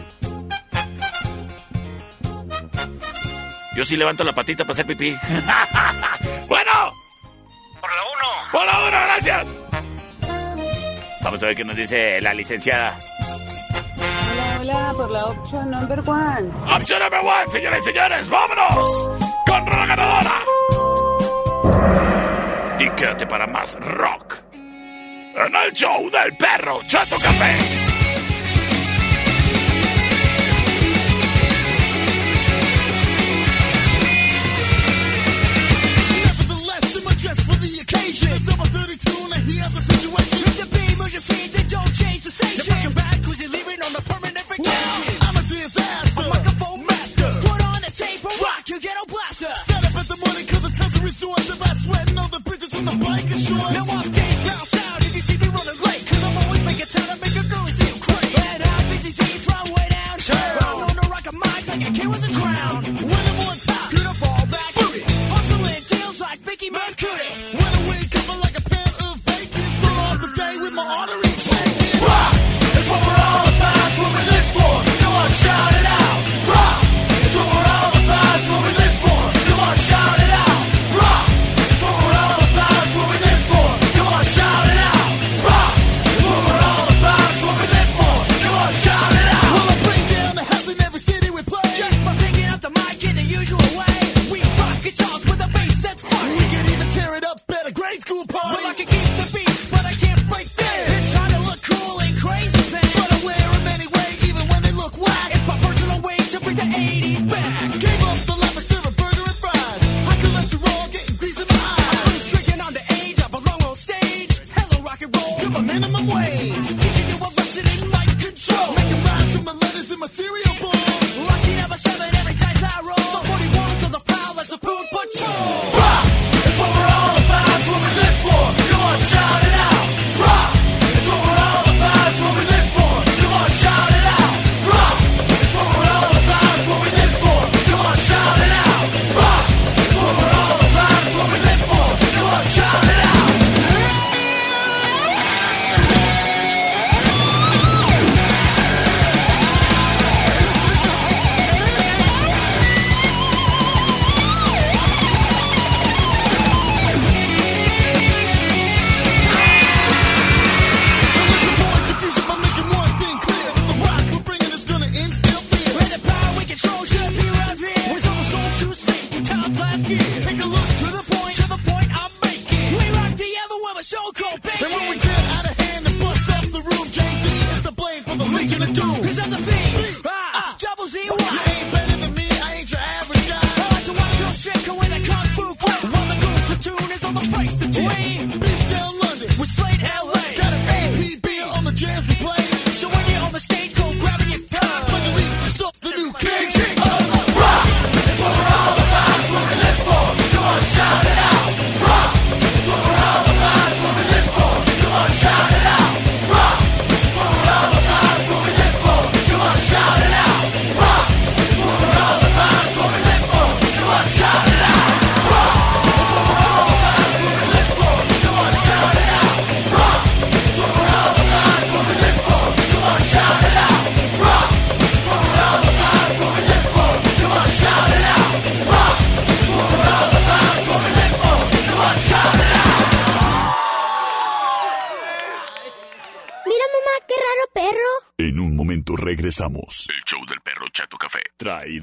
Yo 3.76 3.84
sí 3.84 3.98
levanto 3.98 4.24
la 4.24 4.34
patita 4.34 4.64
para 4.64 4.74
hacer 4.74 4.86
pipí. 4.86 5.16
bueno. 6.48 7.05
Por 8.56 8.66
la 8.66 8.72
1. 8.72 8.84
Por 8.84 8.92
la 8.94 9.00
1, 9.00 9.06
gracias. 9.06 9.58
Vamos 11.22 11.44
a 11.44 11.46
ver 11.48 11.56
qué 11.58 11.66
nos 11.66 11.76
dice 11.76 12.22
la 12.22 12.34
licenciada. 12.34 12.96
Hola, 14.62 14.76
hola, 14.78 14.94
por 14.96 15.12
la 15.12 15.26
opción 15.26 15.72
number 15.72 16.00
one. 16.00 16.50
Option 16.74 17.00
number 17.00 17.20
one, 17.20 17.52
señores 17.52 17.84
y 17.84 17.86
señores, 17.88 18.30
vámonos 18.30 19.10
con 19.46 19.66
la 19.66 19.86
ganadora. 19.86 20.42
Y 22.80 22.90
quédate 22.92 23.28
para 23.28 23.46
más 23.48 23.76
rock 23.76 24.36
en 24.54 25.56
el 25.56 25.74
show 25.74 26.10
del 26.10 26.38
perro 26.38 26.80
Chato 26.88 27.18
Café. 27.22 27.75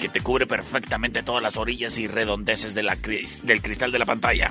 Que 0.00 0.08
te 0.08 0.20
cubre 0.20 0.48
perfectamente 0.48 1.22
todas 1.22 1.44
las 1.44 1.56
orillas 1.56 1.96
y 1.96 2.08
redondeces 2.08 2.74
del 2.74 3.62
cristal 3.62 3.92
de 3.92 3.98
la 4.00 4.04
pantalla. 4.04 4.50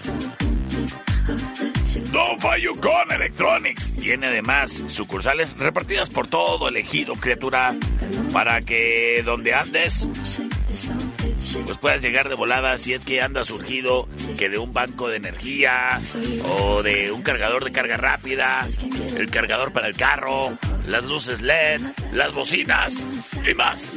Don 2.11 2.39
Fayucon 2.39 3.11
Electronics 3.11 3.93
tiene 3.93 4.27
además 4.27 4.83
sucursales 4.87 5.57
repartidas 5.57 6.09
por 6.09 6.27
todo 6.27 6.67
el 6.69 6.77
ejido, 6.77 7.15
criatura, 7.15 7.75
para 8.33 8.61
que 8.61 9.21
donde 9.23 9.53
andes, 9.53 10.09
pues 11.65 11.77
puedas 11.77 12.01
llegar 12.01 12.29
de 12.29 12.35
volada 12.35 12.77
si 12.77 12.93
es 12.93 13.01
que 13.01 13.21
andas 13.21 13.47
surgido 13.47 14.07
que 14.37 14.49
de 14.49 14.57
un 14.57 14.73
banco 14.73 15.09
de 15.09 15.17
energía 15.17 15.99
o 16.43 16.83
de 16.83 17.11
un 17.11 17.21
cargador 17.21 17.63
de 17.63 17.71
carga 17.71 17.97
rápida, 17.97 18.67
el 19.17 19.29
cargador 19.29 19.71
para 19.71 19.87
el 19.87 19.95
carro, 19.95 20.57
las 20.87 21.05
luces 21.05 21.41
LED, 21.41 21.81
las 22.13 22.33
bocinas 22.33 23.05
y 23.49 23.53
más. 23.53 23.93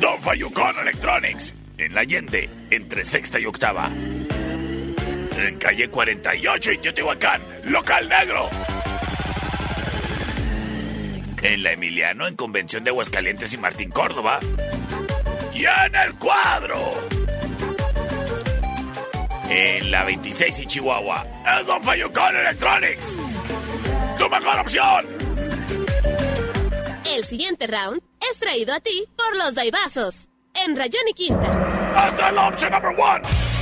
Don 0.00 0.20
Fayucon 0.20 0.78
Electronics, 0.82 1.54
en 1.78 1.94
la 1.94 2.00
Allende, 2.00 2.48
entre 2.70 3.04
sexta 3.04 3.38
y 3.38 3.46
octava. 3.46 3.90
En 5.42 5.58
calle 5.58 5.88
48 5.88 6.72
y 6.72 6.78
Teotihuacán, 6.78 7.42
local 7.64 8.08
negro. 8.08 8.48
En 11.42 11.62
la 11.64 11.72
Emiliano, 11.72 12.28
en 12.28 12.36
Convención 12.36 12.84
de 12.84 12.90
Aguascalientes 12.90 13.52
y 13.52 13.58
Martín 13.58 13.90
Córdoba. 13.90 14.38
Y 15.52 15.64
en 15.64 15.94
el 15.96 16.14
cuadro. 16.14 16.92
En 19.50 19.90
la 19.90 20.04
26 20.04 20.60
y 20.60 20.66
Chihuahua, 20.66 21.26
es 21.58 21.66
Don 21.66 21.82
Fayucón 21.82 22.36
Electronics. 22.36 23.18
Tu 24.18 24.28
mejor 24.28 24.60
opción. 24.60 25.06
El 27.04 27.24
siguiente 27.24 27.66
round 27.66 28.00
es 28.30 28.38
traído 28.38 28.74
a 28.74 28.80
ti 28.80 29.08
por 29.16 29.36
los 29.36 29.56
Daibazos. 29.56 30.28
En 30.54 30.76
Rayón 30.76 31.02
y 31.08 31.14
Quinta. 31.14 31.96
Hasta 31.96 32.30
la 32.30 32.48
opción 32.48 32.70
number 32.70 32.94
one. 32.96 33.61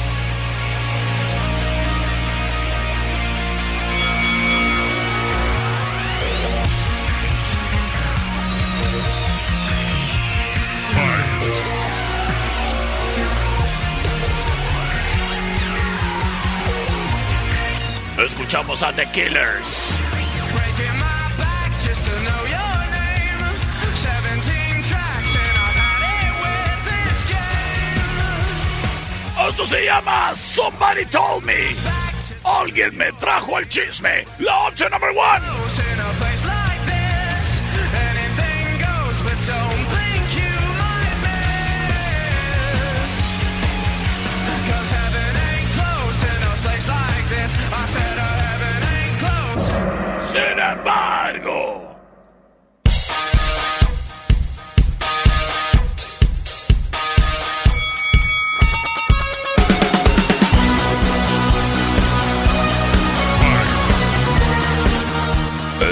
It 26.04 26.32
with 26.42 26.80
this 26.84 27.20
game. 27.32 27.88
Esto 29.48 29.66
se 29.66 29.84
llama 29.86 30.34
Somebody 30.34 31.06
Told 31.06 31.44
Me. 31.44 31.74
Alguien 32.44 32.96
me 32.98 33.10
trajo 33.12 33.58
el 33.58 33.66
chisme. 33.68 34.26
La 34.38 34.68
opción 34.68 34.92
a 34.92 34.96
a 34.96 35.00
like 36.44 36.86
this. 36.86 37.00
I 47.72 47.86
said 47.86 48.09
Sin 50.32 50.60
embargo. 50.60 51.90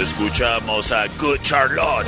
Escuchamos 0.00 0.92
a 0.92 1.08
Good 1.18 1.44
Charlotte. 1.44 2.06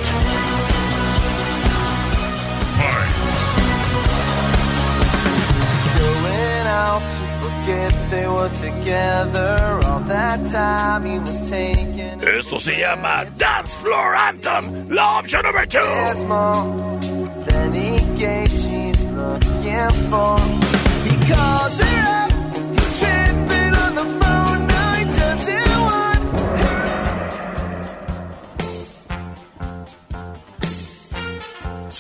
going 5.99 6.67
out 6.67 7.01
to 7.01 7.25
forget 7.43 8.11
they 8.11 8.29
were 8.29 8.49
together. 8.51 9.81
All 9.85 10.01
that 10.01 10.39
time 10.53 11.05
he 11.05 11.19
was 11.19 11.51
taking. 11.51 12.00
Esto 12.23 12.61
se 12.61 12.79
llama 12.79 13.25
Dance 13.37 13.77
Floor 13.79 14.15
Anthem. 14.15 14.89
La 14.91 15.19
opción 15.19 15.43
número 15.43 15.67
There's 15.67 15.79
2. 15.79 16.27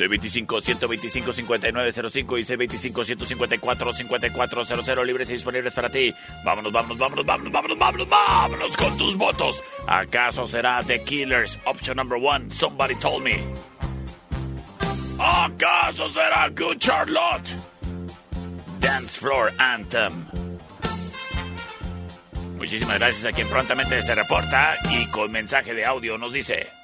C25-125-5905 0.00 2.38
y 2.38 2.44
C25-154-5400 2.92 5.04
libres 5.04 5.28
y 5.30 5.34
disponibles 5.34 5.72
para 5.72 5.90
ti. 5.90 6.12
Vámonos, 6.44 6.72
vámonos, 6.72 6.98
vámonos, 6.98 7.26
vámonos, 7.26 7.52
vámonos, 7.52 7.78
vámonos, 7.78 8.08
vámonos 8.08 8.76
con 8.76 8.98
tus 8.98 9.16
votos. 9.16 9.62
¿Acaso 9.86 10.44
será 10.46 10.82
The 10.82 11.02
Killers? 11.04 11.58
Option 11.64 11.96
number 11.96 12.18
one, 12.20 12.50
Somebody 12.50 12.96
Told 12.96 13.22
Me. 13.22 13.40
¿Acaso 15.18 16.08
será 16.08 16.48
Good 16.48 16.78
Charlotte? 16.78 17.56
Dance 18.80 19.16
Floor 19.18 19.52
Anthem. 19.58 20.26
Muchísimas 22.56 22.98
gracias 22.98 23.26
a 23.26 23.32
quien 23.32 23.48
prontamente 23.48 24.00
se 24.02 24.14
reporta 24.14 24.76
y 24.90 25.06
con 25.10 25.32
mensaje 25.32 25.74
de 25.74 25.84
audio 25.84 26.16
nos 26.18 26.32
dice... 26.32 26.79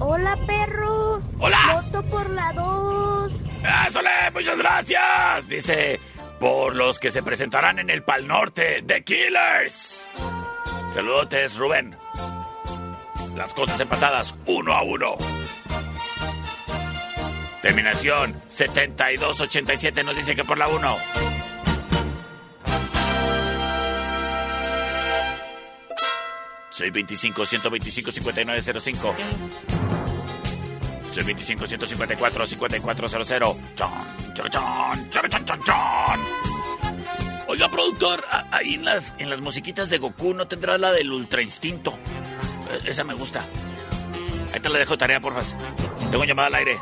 Hola, 0.00 0.36
perro. 0.46 1.22
Hola. 1.38 1.82
Voto 1.82 2.02
por 2.08 2.30
la 2.30 2.52
2. 2.52 3.40
¡Ésole! 3.86 4.10
¡Muchas 4.32 4.58
gracias! 4.58 5.48
Dice, 5.48 6.00
por 6.40 6.74
los 6.74 6.98
que 6.98 7.10
se 7.10 7.22
presentarán 7.22 7.78
en 7.78 7.90
el 7.90 8.02
Pal 8.02 8.26
Norte, 8.26 8.82
The 8.86 9.04
Killers. 9.04 10.08
Saludotes, 10.92 11.56
Rubén. 11.56 11.96
Las 13.36 13.52
cosas 13.54 13.78
empatadas, 13.78 14.34
uno 14.46 14.72
a 14.72 14.82
uno. 14.82 15.16
Terminación 17.60 18.42
7287 18.48 20.02
nos 20.02 20.16
dice 20.16 20.34
que 20.34 20.44
por 20.44 20.56
la 20.56 20.68
1. 20.68 20.96
Soy 26.80 26.88
25 26.88 27.44
125 27.44 28.10
5905. 28.10 29.14
Soy 31.10 31.24
25 31.24 31.66
154 31.66 32.46
5400. 32.46 33.56
Chon, 33.74 33.90
chon, 34.32 34.50
chon, 34.50 35.10
chon, 35.10 35.44
chon, 35.44 35.60
chon. 35.62 36.20
Oiga, 37.48 37.68
productor, 37.68 38.24
ahí 38.50 38.76
en 38.76 38.86
las, 38.86 39.12
en 39.18 39.28
las 39.28 39.42
musiquitas 39.42 39.90
de 39.90 39.98
Goku 39.98 40.32
no 40.32 40.48
tendrá 40.48 40.78
la 40.78 40.90
del 40.90 41.12
Ultra 41.12 41.42
Instinto. 41.42 41.98
Eh, 42.70 42.80
Esa 42.86 43.04
me 43.04 43.12
gusta. 43.12 43.44
Ahí 44.54 44.60
te 44.60 44.70
la 44.70 44.78
dejo 44.78 44.92
de 44.92 44.98
tarea, 45.00 45.20
porfa. 45.20 45.42
Tengo 46.10 46.24
llamada 46.24 46.48
al 46.48 46.54
aire. 46.54 46.80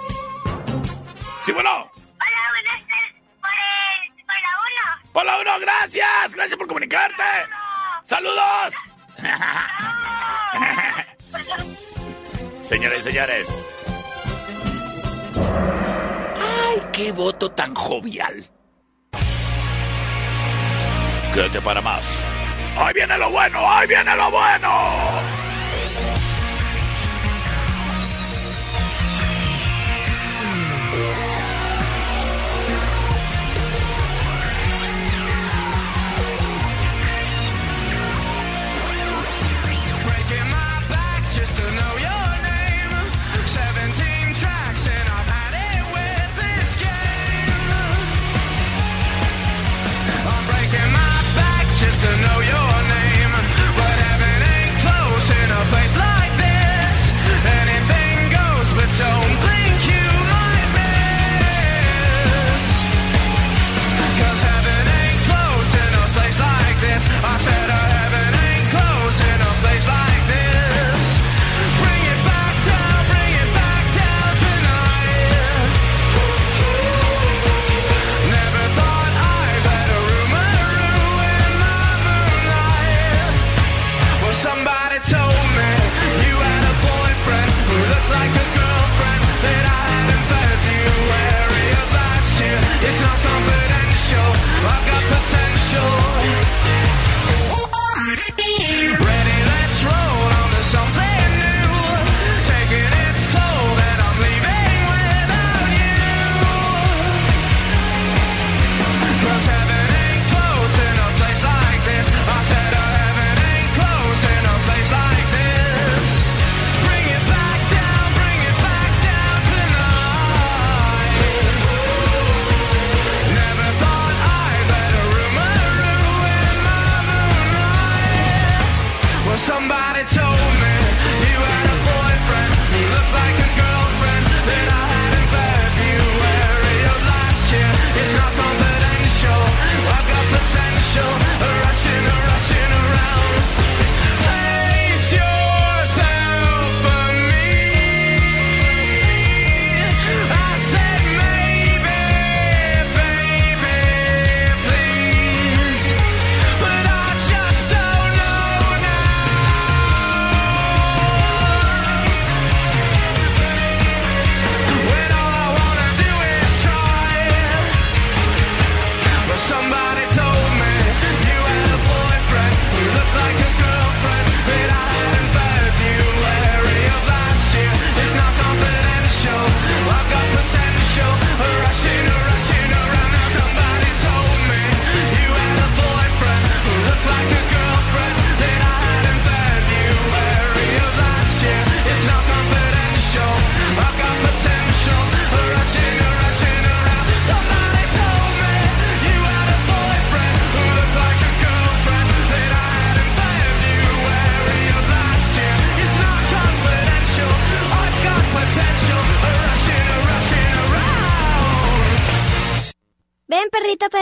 Sí, 1.44 1.50
bueno. 1.50 1.70
Hola, 1.70 2.40
buenas 2.52 2.86
tardes. 2.86 3.14
Por, 3.40 3.50
el, 3.50 4.24
por 4.24 5.26
la 5.26 5.34
1. 5.34 5.42
Por 5.42 5.46
la 5.48 5.58
gracias. 5.58 6.34
Gracias 6.36 6.56
por 6.56 6.68
comunicarte. 6.68 7.24
Saludos. 8.04 8.74
Señores 12.64 13.02
señores. 13.02 13.66
¡Ay, 16.36 16.80
qué 16.92 17.10
voto 17.12 17.50
tan 17.50 17.74
jovial! 17.74 18.44
Quédate 21.34 21.60
para 21.60 21.80
más. 21.80 22.16
¡Ahí 22.78 22.94
viene 22.94 23.18
lo 23.18 23.30
bueno! 23.30 23.68
¡Ahí 23.70 23.88
viene 23.88 24.16
lo 24.16 24.30
bueno! 24.30 25.47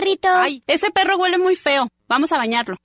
Perrito. 0.07 0.29
Ay, 0.33 0.63
ese 0.67 0.91
perro 0.91 1.17
huele 1.17 1.39
muy 1.39 1.57
feo. 1.57 1.89
Vamos 2.09 2.31
a 2.33 2.39
bañarlo. 2.39 2.77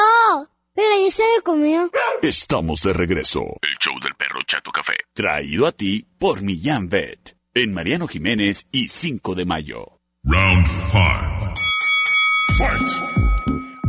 Pero 0.74 0.88
ya 1.04 1.10
se 1.12 1.22
lo 1.36 1.42
comió. 1.44 1.90
Estamos 2.22 2.80
de 2.80 2.94
regreso. 2.94 3.42
El 3.60 3.76
show 3.78 4.00
del 4.00 4.14
perro 4.14 4.40
Chato 4.46 4.72
Café. 4.72 4.94
Traído 5.12 5.66
a 5.66 5.72
ti 5.72 6.08
por 6.18 6.40
Millán 6.40 6.88
Vet. 6.88 7.36
En 7.52 7.74
Mariano 7.74 8.08
Jiménez 8.08 8.68
y 8.72 8.88
5 8.88 9.34
de 9.34 9.44
mayo. 9.44 10.00
Round 10.24 10.66
5. 10.66 11.35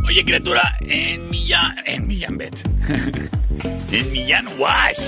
Oye, 0.04 0.24
criatura, 0.24 0.76
en 0.80 1.30
Millán... 1.30 1.76
En 1.84 2.06
Millán 2.06 2.36
Bet. 2.36 2.54
en 3.92 4.12
Millán 4.12 4.46
Wash. 4.58 5.00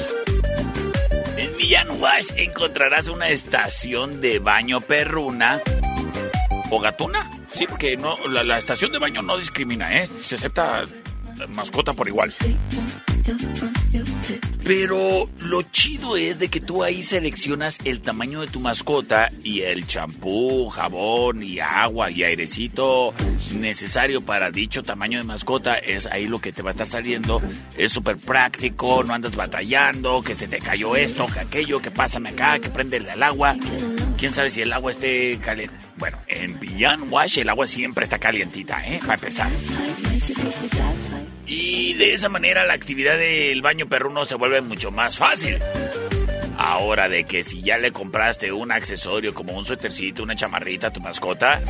En 1.37 1.57
Millán 1.57 2.01
Wash 2.01 2.31
encontrarás 2.37 3.09
una 3.09 3.29
estación 3.29 4.21
de 4.21 4.39
baño 4.39 4.81
perruna 4.81 5.61
o 6.71 6.81
gatuna. 6.81 7.31
Sí, 7.53 7.67
porque 7.69 7.97
no, 7.97 8.17
la, 8.29 8.45
la 8.45 8.59
estación 8.59 8.93
de 8.93 8.99
baño 8.99 9.23
no 9.23 9.37
discrimina, 9.37 9.99
¿eh? 9.99 10.09
Se 10.21 10.37
acepta 10.37 10.85
mascota 11.49 11.93
por 11.93 12.09
igual. 12.09 12.33
Pero 14.64 15.29
lo 15.41 15.62
chido 15.62 16.16
es 16.16 16.39
de 16.39 16.49
que 16.49 16.61
tú 16.61 16.83
ahí 16.83 17.03
seleccionas 17.03 17.79
el 17.85 18.01
tamaño 18.01 18.41
de 18.41 18.47
tu 18.47 18.61
mascota 18.61 19.31
y 19.43 19.61
el 19.62 19.87
champú, 19.87 20.68
jabón 20.68 21.43
y 21.43 21.61
agua 21.61 22.11
y 22.11 22.23
airecito 22.23 23.12
necesario 23.59 24.21
para 24.21 24.51
dicho 24.51 24.83
tamaño 24.83 25.18
de 25.18 25.25
mascota 25.25 25.75
es 25.75 26.07
ahí 26.07 26.27
lo 26.27 26.41
que 26.41 26.53
te 26.53 26.62
va 26.62 26.71
a 26.71 26.73
estar 26.73 26.87
saliendo. 26.87 27.43
Es 27.77 27.93
súper 27.93 28.16
práctico, 28.18 29.03
no 29.03 29.14
andas 29.14 29.37
batallando, 29.37 30.23
que 30.23 30.35
se 30.35 30.49
te 30.49 30.59
cayó 30.59 30.97
esto, 30.97 31.27
que 31.27 31.41
aquello, 31.41 31.81
que 31.81 31.91
pásame 31.91 32.31
acá, 32.31 32.59
que 32.59 32.71
prende 32.71 32.99
el 32.99 33.23
agua. 33.23 33.57
¿Quién 34.16 34.35
sabe 34.35 34.51
si 34.51 34.62
el 34.62 34.73
agua 34.73 34.91
esté 34.91 35.39
caliente? 35.39 35.75
Bueno, 35.97 36.18
en 36.29 36.59
Beyond 36.59 37.11
Wash 37.11 37.39
el 37.39 37.49
agua 37.49 37.66
siempre 37.66 38.05
está 38.05 38.18
calientita, 38.18 38.87
¿eh? 38.87 39.01
Para 39.01 39.14
empezar. 39.14 39.51
Y 41.51 41.95
de 41.95 42.15
esa 42.15 42.29
manera 42.29 42.65
la 42.65 42.75
actividad 42.75 43.19
del 43.19 43.61
baño 43.61 43.89
perruno 43.89 44.25
se 44.25 44.37
vuelve 44.37 44.61
mucho 44.61 44.93
más 44.93 45.19
fácil. 45.19 45.59
Ahora 46.57 47.09
de 47.09 47.25
que 47.25 47.43
si 47.43 47.61
ya 47.61 47.77
le 47.77 47.91
compraste 47.91 48.53
un 48.53 48.71
accesorio 48.71 49.35
como 49.35 49.59
un 49.59 49.65
suétercito, 49.65 50.23
una 50.23 50.37
chamarrita 50.37 50.87
a 50.87 50.93
tu 50.93 51.01
mascota, 51.01 51.61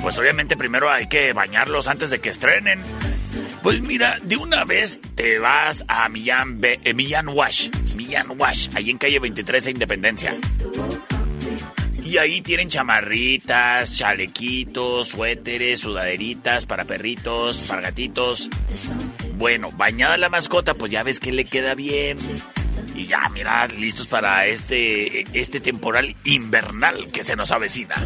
pues 0.00 0.18
obviamente 0.18 0.56
primero 0.56 0.90
hay 0.90 1.08
que 1.08 1.34
bañarlos 1.34 1.88
antes 1.88 2.08
de 2.08 2.20
que 2.20 2.30
estrenen. 2.30 2.80
Pues 3.62 3.82
mira, 3.82 4.18
de 4.22 4.38
una 4.38 4.64
vez 4.64 4.98
te 5.14 5.38
vas 5.40 5.84
a 5.88 6.08
Millán, 6.08 6.58
eh, 6.62 6.94
Wash, 7.26 7.68
Millán 7.96 8.40
Wash, 8.40 8.70
ahí 8.74 8.88
en 8.88 8.96
calle 8.96 9.18
23 9.18 9.64
de 9.64 9.70
Independencia. 9.72 10.34
Y 12.06 12.18
ahí 12.18 12.40
tienen 12.40 12.68
chamarritas, 12.68 13.96
chalequitos, 13.96 15.08
suéteres, 15.08 15.80
sudaderitas 15.80 16.64
para 16.64 16.84
perritos, 16.84 17.58
para 17.66 17.82
gatitos. 17.82 18.48
Bueno, 19.34 19.72
bañada 19.72 20.16
la 20.16 20.28
mascota, 20.28 20.74
pues 20.74 20.92
ya 20.92 21.02
ves 21.02 21.18
que 21.18 21.32
le 21.32 21.44
queda 21.44 21.74
bien. 21.74 22.16
Y 22.94 23.06
ya, 23.06 23.28
mira, 23.30 23.66
listos 23.66 24.06
para 24.06 24.46
este, 24.46 25.26
este 25.32 25.58
temporal 25.58 26.14
invernal 26.22 27.08
que 27.10 27.24
se 27.24 27.34
nos 27.34 27.50
avecina. 27.50 27.96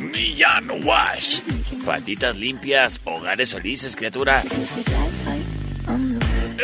Millán 0.00 0.84
Wash. 0.84 1.42
Patitas 1.86 2.36
limpias, 2.36 3.00
hogares 3.04 3.52
felices, 3.52 3.94
criatura. 3.94 4.42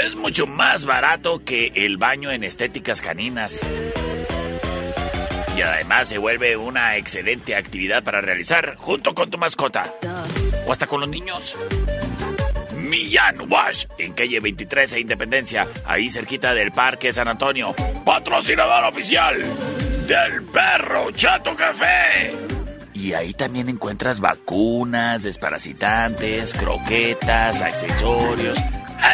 Es 0.05 0.17
mucho 0.17 0.49
más 0.49 0.87
barato 0.87 1.45
que 1.45 1.71
el 1.77 1.99
baño 1.99 2.33
en 2.33 2.43
estéticas 2.43 3.01
caninas. 3.01 3.61
Y 5.57 5.63
además 5.63 6.09
se 6.09 6.19
vuelve 6.19 6.57
una 6.57 6.97
excelente 6.97 7.57
actividad 7.57 8.03
para 8.03 8.21
realizar 8.21 8.77
junto 8.77 9.15
con 9.15 9.31
tu 9.31 9.39
mascota. 9.39 9.95
O 10.67 10.73
hasta 10.73 10.87
con 10.87 11.01
los 11.01 11.09
niños. 11.09 11.57
Millán 12.77 13.51
Wash, 13.51 13.87
en 13.99 14.13
calle 14.13 14.39
23 14.39 14.93
e 14.93 15.01
Independencia, 15.01 15.67
ahí 15.87 16.11
cerquita 16.11 16.53
del 16.55 16.73
Parque 16.73 17.11
San 17.13 17.29
Antonio. 17.29 17.75
Patrocinador 18.05 18.85
oficial 18.85 19.43
del 20.07 20.43
Perro 20.45 21.11
Chato 21.13 21.57
Café. 21.57 22.33
Y 22.93 23.15
ahí 23.15 23.33
también 23.33 23.71
encuentras 23.71 24.21
vacunas, 24.21 25.23
desparasitantes, 25.23 26.53
croquetas, 26.53 27.63
accesorios. 27.63 28.59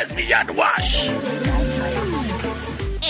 Es 0.03 0.15
Millán 0.15 0.51
Wash. 0.57 1.09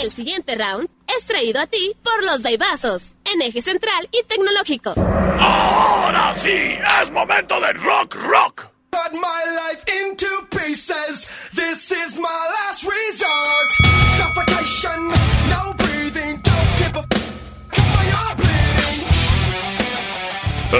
El 0.02 0.10
siguiente 0.10 0.54
round 0.54 0.88
es 1.18 1.24
traído 1.26 1.60
a 1.60 1.66
ti 1.66 1.94
por 2.02 2.22
los 2.24 2.42
Daibazos, 2.42 3.02
en 3.32 3.42
eje 3.42 3.60
central 3.62 4.08
y 4.12 4.22
tecnológico. 4.24 4.94
Ahora 5.38 6.32
sí, 6.34 6.78
es 7.02 7.10
momento 7.10 7.58
de 7.60 7.72
rock 7.74 8.14
rock. 8.26 8.66
Cut 8.92 9.12
my 9.12 9.20
life 9.20 9.82
into 10.04 10.26
pieces. 10.50 11.26
This 11.54 11.90
is 11.90 12.18
my 12.18 12.28
last 12.28 12.84
resort. 12.84 13.70
Suffocation, 14.18 15.08
no 15.48 15.72
breathing. 15.78 16.40
Don't 16.42 16.76
give 16.76 16.94
a 16.96 17.06
f- 17.10 18.36
bleeding. 18.36 19.06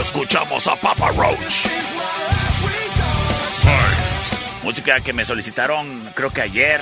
Escuchamos 0.01 0.67
a 0.69 0.77
Papa 0.77 1.11
Roach. 1.13 1.39
This 1.39 1.65
is 1.65 1.93
my 1.95 2.03
last 2.29 2.63
resort. 2.63 3.97
Música 4.65 5.01
que 5.01 5.13
me 5.15 5.25
solicitaron 5.25 6.11
creo 6.15 6.29
que 6.31 6.43
ayer. 6.43 6.81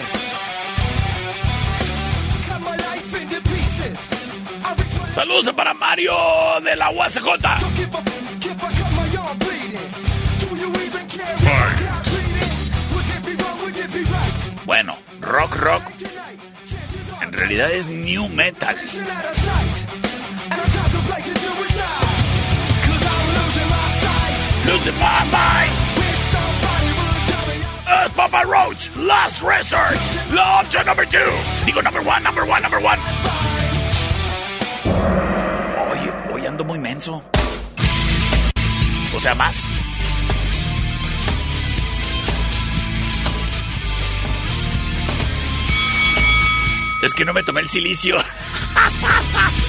Saludos 5.11 5.53
para 5.55 5.75
Mario 5.75 6.15
de 6.65 6.77
la 6.77 6.91
UACJ. 6.91 7.27
My? 11.43 11.71
Bueno, 14.65 14.97
rock 15.21 15.57
rock 15.57 15.83
en 17.21 17.33
realidad 17.33 17.71
es 17.71 17.87
new 17.87 18.29
metal. 18.29 18.75
out 18.75 19.25
of 19.25 19.37
sight. 19.37 19.81
Papa 28.15 28.45
Roach, 28.47 28.89
Last 28.97 29.43
Resort. 29.43 29.99
La 30.33 30.61
opción 30.61 30.87
number 30.87 31.05
two. 31.07 31.19
Digo 31.67 31.83
number 31.83 32.03
one, 32.03 32.23
number 32.23 32.45
one, 32.45 32.63
number 32.63 32.79
one. 32.79 32.99
Oye, 35.91 36.13
hoy 36.33 36.47
ando 36.47 36.65
muy 36.65 36.79
menso. 36.79 37.23
O 39.15 39.21
sea, 39.21 39.35
más. 39.35 39.67
Es 47.03 47.15
que 47.15 47.25
no 47.25 47.33
me 47.33 47.43
tomé 47.43 47.63
el 47.63 47.69
silicio. 47.69 48.17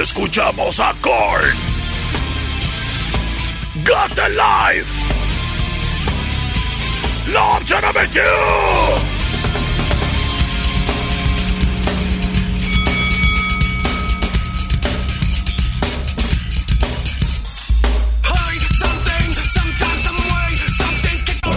Escuchamos 0.00 0.78
a 0.78 0.94
Korn. 1.00 1.42
Got 3.84 4.10
the 4.14 4.28
Life. 4.28 5.08
Something 20.78 21.24
can 21.24 21.52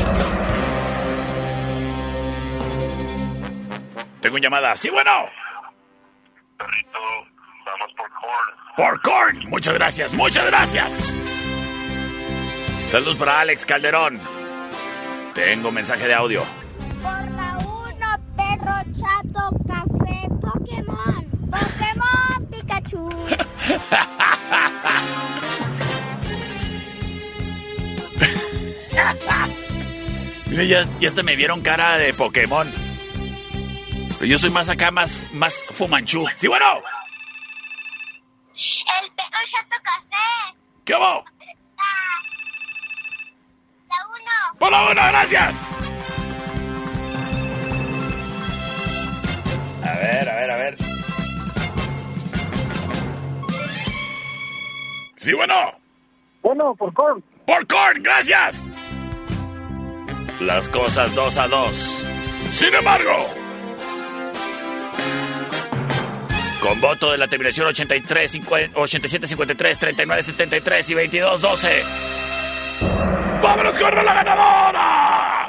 Tengo 4.20 4.38
llamada. 4.39 4.76
Sí, 4.76 4.89
bueno. 4.89 5.12
Perrito. 6.58 7.20
Por 8.82 9.00
Korn. 9.02 9.48
Muchas 9.48 9.76
gracias, 9.76 10.14
muchas 10.16 10.44
gracias. 10.48 11.16
Saludos 12.90 13.16
para 13.16 13.42
Alex 13.42 13.64
Calderón. 13.64 14.20
Tengo 15.36 15.72
mensaje 15.72 16.08
de 16.08 16.16
audio. 16.16 16.42
Por 17.04 17.30
la 17.30 17.60
1, 17.60 18.18
perro 18.36 18.74
chato, 19.00 19.52
café, 19.68 20.28
Pokémon. 20.42 21.24
Pokémon 21.52 22.48
Pikachu. 22.50 23.08
Mira, 30.50 30.64
ya, 30.64 30.88
ya 31.00 31.10
hasta 31.10 31.22
me 31.22 31.36
vieron 31.36 31.62
cara 31.62 32.00
de 32.00 32.16
Pokémon. 32.16 32.68
Pero 34.18 34.26
yo 34.26 34.40
soy 34.40 34.50
más 34.50 34.70
acá, 34.70 34.90
más, 34.90 35.32
más 35.34 35.54
fumanchú. 35.70 36.26
Sí, 36.40 36.48
bueno 36.48 36.66
tu 39.42 39.78
¿Qué? 40.86 40.94
La 40.94 41.24
uno. 44.08 44.60
Por 44.60 44.72
la 44.72 44.84
uno, 44.84 44.94
gracias. 44.94 45.58
A 49.84 49.94
ver, 49.96 50.30
a 50.30 50.36
ver, 50.36 50.52
a 50.52 50.56
ver. 50.56 50.78
Sí, 55.18 55.34
bueno. 55.34 55.56
Bueno, 56.42 56.76
por 56.76 56.94
corn. 56.94 57.24
Por 57.46 57.68
corn, 57.68 58.04
gracias. 58.04 58.70
Las 60.39 60.70
cosas 60.70 61.14
dos 61.16 61.38
a 61.38 61.48
dos. 61.48 62.06
Sin 62.52 62.74
embargo. 62.74 63.41
Con 66.62 66.80
voto 66.80 67.12
de 67.12 67.18
la 67.18 67.28
terminación 67.28 67.68
83, 67.68 68.32
50, 68.32 68.80
87, 68.80 69.28
53, 69.28 69.80
39, 69.80 70.24
73 70.24 70.89
y 70.89 70.93
22, 70.93 71.41
12. 71.41 71.84
¡Vámonos 73.41 73.78
con 73.78 73.95
la 73.95 74.14
ganadora! 74.14 75.41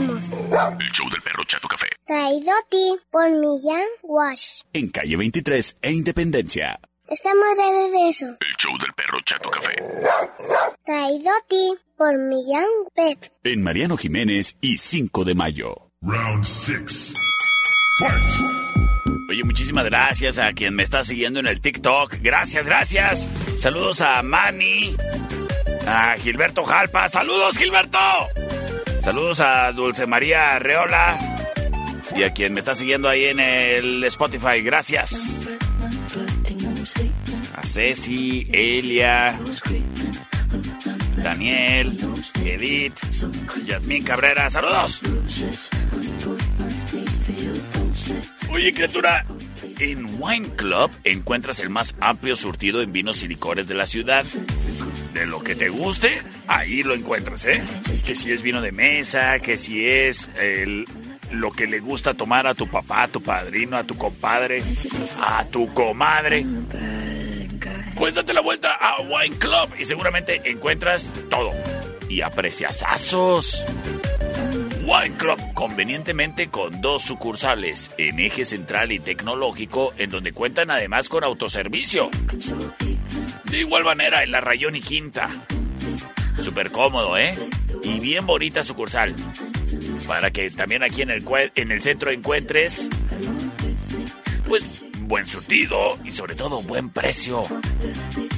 Regresamos. 0.00 0.24
El 0.80 0.90
show 0.92 1.08
del 1.10 1.22
perro 1.22 1.44
Chato 1.44 1.68
Café. 1.68 1.88
Traído 2.06 2.50
a 2.52 2.68
ti 2.68 2.96
por 3.10 3.30
Millán 3.30 3.86
Wash. 4.02 4.62
En 4.72 4.90
calle 4.90 5.16
23 5.16 5.78
e 5.82 5.92
Independencia. 5.92 6.80
Estamos 7.08 7.56
de 7.56 7.62
regreso. 7.62 8.26
El 8.26 8.56
show 8.58 8.76
del 8.78 8.92
perro 8.94 9.20
Chato 9.24 9.50
Café. 9.50 9.74
Traído 10.84 11.30
a 11.30 11.46
ti 11.48 11.74
por 11.96 12.16
Millán 12.18 12.66
Pet. 12.94 13.32
En 13.44 13.62
Mariano 13.62 13.96
Jiménez 13.96 14.56
y 14.60 14.78
5 14.78 15.24
de 15.24 15.34
mayo. 15.34 15.90
Round 16.02 16.44
6. 16.44 17.14
Oye, 19.30 19.44
muchísimas 19.44 19.84
gracias 19.84 20.38
a 20.38 20.52
quien 20.52 20.74
me 20.74 20.82
está 20.82 21.04
siguiendo 21.04 21.40
en 21.40 21.46
el 21.46 21.60
TikTok. 21.60 22.16
Gracias, 22.20 22.66
gracias. 22.66 23.28
Saludos 23.58 24.00
a 24.00 24.22
Manny, 24.22 24.94
a 25.86 26.16
Gilberto 26.18 26.64
Jalpa. 26.64 27.08
Saludos, 27.08 27.56
Gilberto. 27.56 27.98
Saludos 29.04 29.40
a 29.40 29.70
Dulce 29.72 30.06
María 30.06 30.58
Reola 30.58 31.18
y 32.16 32.22
a 32.22 32.32
quien 32.32 32.54
me 32.54 32.60
está 32.60 32.74
siguiendo 32.74 33.06
ahí 33.06 33.26
en 33.26 33.38
el 33.38 34.02
Spotify. 34.04 34.62
Gracias. 34.62 35.42
A 37.54 37.62
Ceci, 37.62 38.48
Elia, 38.50 39.38
Daniel, 41.16 41.98
Edith, 42.42 42.94
Yasmín 43.66 44.04
Cabrera. 44.04 44.48
Saludos. 44.48 45.02
Oye, 48.50 48.72
criatura, 48.72 49.26
en 49.78 50.20
Wine 50.20 50.50
Club 50.56 50.90
encuentras 51.04 51.60
el 51.60 51.70
más 51.70 51.94
amplio 52.00 52.36
surtido 52.36 52.82
en 52.82 52.92
vinos 52.92 53.22
y 53.22 53.28
licores 53.28 53.66
de 53.66 53.74
la 53.74 53.86
ciudad. 53.86 54.24
De 55.12 55.26
lo 55.26 55.42
que 55.42 55.54
te 55.54 55.68
guste, 55.68 56.20
ahí 56.48 56.82
lo 56.82 56.94
encuentras, 56.94 57.44
¿eh? 57.46 57.62
Que 58.04 58.16
si 58.16 58.32
es 58.32 58.42
vino 58.42 58.60
de 58.60 58.72
mesa, 58.72 59.38
que 59.38 59.56
si 59.56 59.86
es 59.86 60.28
el, 60.40 60.86
lo 61.30 61.52
que 61.52 61.66
le 61.66 61.78
gusta 61.78 62.14
tomar 62.14 62.46
a 62.46 62.54
tu 62.54 62.66
papá, 62.66 63.04
a 63.04 63.08
tu 63.08 63.22
padrino, 63.22 63.76
a 63.76 63.84
tu 63.84 63.96
compadre, 63.96 64.62
a 65.20 65.44
tu 65.44 65.72
comadre. 65.72 66.44
Pues 67.96 68.14
date 68.14 68.34
la 68.34 68.40
vuelta 68.40 68.72
a 68.74 69.00
Wine 69.02 69.36
Club 69.38 69.70
y 69.78 69.84
seguramente 69.84 70.40
encuentras 70.50 71.12
todo. 71.30 71.52
Y 72.08 72.20
apreciasazos. 72.20 73.64
Wine 74.84 75.16
convenientemente 75.54 76.48
con 76.48 76.82
dos 76.82 77.02
sucursales 77.02 77.90
en 77.96 78.18
eje 78.18 78.44
central 78.44 78.92
y 78.92 78.98
tecnológico, 78.98 79.94
en 79.96 80.10
donde 80.10 80.32
cuentan 80.32 80.70
además 80.70 81.08
con 81.08 81.24
autoservicio. 81.24 82.10
De 83.44 83.58
igual 83.60 83.84
manera 83.84 84.22
en 84.22 84.30
la 84.30 84.42
Rayón 84.42 84.76
y 84.76 84.82
Quinta. 84.82 85.30
Súper 86.38 86.70
cómodo, 86.70 87.16
¿eh? 87.16 87.34
Y 87.82 87.98
bien 87.98 88.26
bonita 88.26 88.62
sucursal. 88.62 89.14
Para 90.06 90.30
que 90.30 90.50
también 90.50 90.82
aquí 90.82 91.00
en 91.00 91.10
el, 91.10 91.24
en 91.54 91.72
el 91.72 91.80
centro 91.80 92.10
encuentres, 92.10 92.90
pues, 94.46 94.84
buen 95.00 95.24
surtido 95.24 95.98
y 96.04 96.10
sobre 96.10 96.34
todo 96.34 96.62
buen 96.62 96.90
precio. 96.90 97.44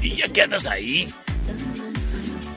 Y 0.01 0.17
ya 0.17 0.29
que 0.29 0.43
andas 0.43 0.67
ahí, 0.67 1.13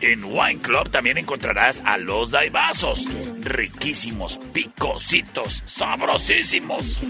en 0.02 0.24
Wine 0.24 0.60
Club 0.62 0.90
también 0.90 1.18
encontrarás 1.18 1.82
a 1.86 1.98
los 1.98 2.32
daibazos. 2.32 3.06
Riquísimos, 3.42 4.38
picositos, 4.54 5.64
sabrosísimos. 5.66 7.02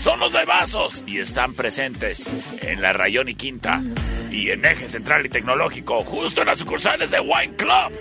Son 0.00 0.20
los 0.20 0.32
daibazos 0.32 1.04
y 1.06 1.18
están 1.18 1.54
presentes 1.54 2.26
en 2.62 2.82
la 2.82 2.92
Rayón 2.92 3.28
y 3.28 3.34
Quinta 3.34 3.82
y 4.30 4.50
en 4.50 4.64
Eje 4.64 4.88
Central 4.88 5.24
y 5.26 5.28
Tecnológico, 5.28 6.04
justo 6.04 6.40
en 6.40 6.48
las 6.48 6.58
sucursales 6.58 7.10
de 7.10 7.20
Wine 7.20 7.54
Club. 7.56 7.92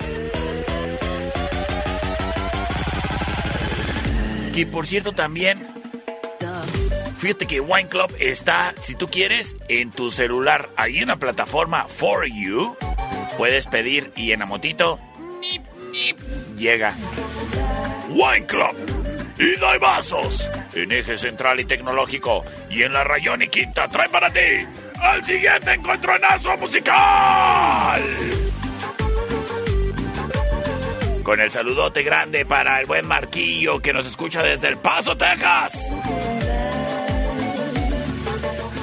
Que 4.54 4.66
por 4.68 4.86
cierto 4.86 5.14
también, 5.14 5.68
fíjate 7.18 7.48
que 7.48 7.60
Wine 7.60 7.90
Club 7.90 8.16
está, 8.20 8.76
si 8.82 8.96
tú 8.96 9.08
quieres, 9.08 9.56
en 9.68 9.90
tu 9.92 10.12
celular, 10.12 10.70
en 10.78 11.08
la 11.08 11.16
plataforma 11.16 11.86
For 11.86 12.26
You. 12.28 12.76
Puedes 13.38 13.68
pedir 13.68 14.12
y 14.16 14.32
en 14.32 14.40
la 14.40 14.46
motito, 14.46 15.00
nip, 15.40 15.64
nip, 15.92 16.18
llega. 16.58 16.94
Wine 18.10 18.46
Club 18.46 18.76
y 19.40 19.60
Daibazos 19.60 20.48
en 20.76 20.92
eje 20.92 21.18
central 21.18 21.60
y 21.60 21.66
tecnológico 21.66 22.44
y 22.70 22.84
en 22.84 22.94
la 22.94 23.04
Rayón 23.04 23.42
y 23.42 23.48
Quinta 23.48 23.88
trae 23.88 24.10
para 24.10 24.32
ti 24.32 24.40
al 25.02 25.24
siguiente 25.26 25.74
encontronazo 25.74 26.58
musical. 26.58 28.02
Con 31.24 31.40
el 31.40 31.52
saludote 31.52 32.04
grande 32.04 32.46
para 32.46 32.80
el 32.82 32.86
buen 32.86 33.08
Marquillo 33.08 33.80
que 33.80 33.94
nos 33.94 34.06
escucha 34.06 34.44
desde 34.44 34.68
El 34.68 34.78
Paso, 34.78 35.16
Texas. 35.16 35.74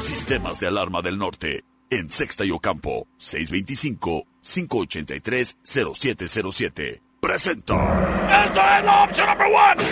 Sistemas 0.01 0.59
de 0.59 0.67
alarma 0.67 1.03
del 1.03 1.19
norte. 1.19 1.65
En 1.91 2.09
Sexta 2.09 2.45
y 2.45 2.51
Ocampo. 2.51 3.09
625-583-0707. 4.43 7.01
Presenta. 7.21 8.45
Esto 8.47 8.61
es 8.61 8.85
la 8.85 9.05
opción 9.05 9.29
number 9.29 9.47
one. 9.47 9.85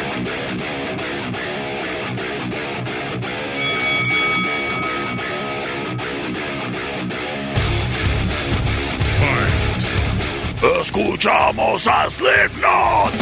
Escuchamos 10.80 11.86
a 11.86 12.10
Slipknot. 12.10 13.12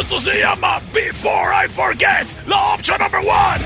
Esto 0.00 0.18
se 0.18 0.40
llama 0.40 0.80
Before 0.94 1.52
I 1.52 1.68
Forget, 1.68 2.26
la 2.46 2.72
opción 2.74 2.98
number 2.98 3.20
one. 3.20 3.60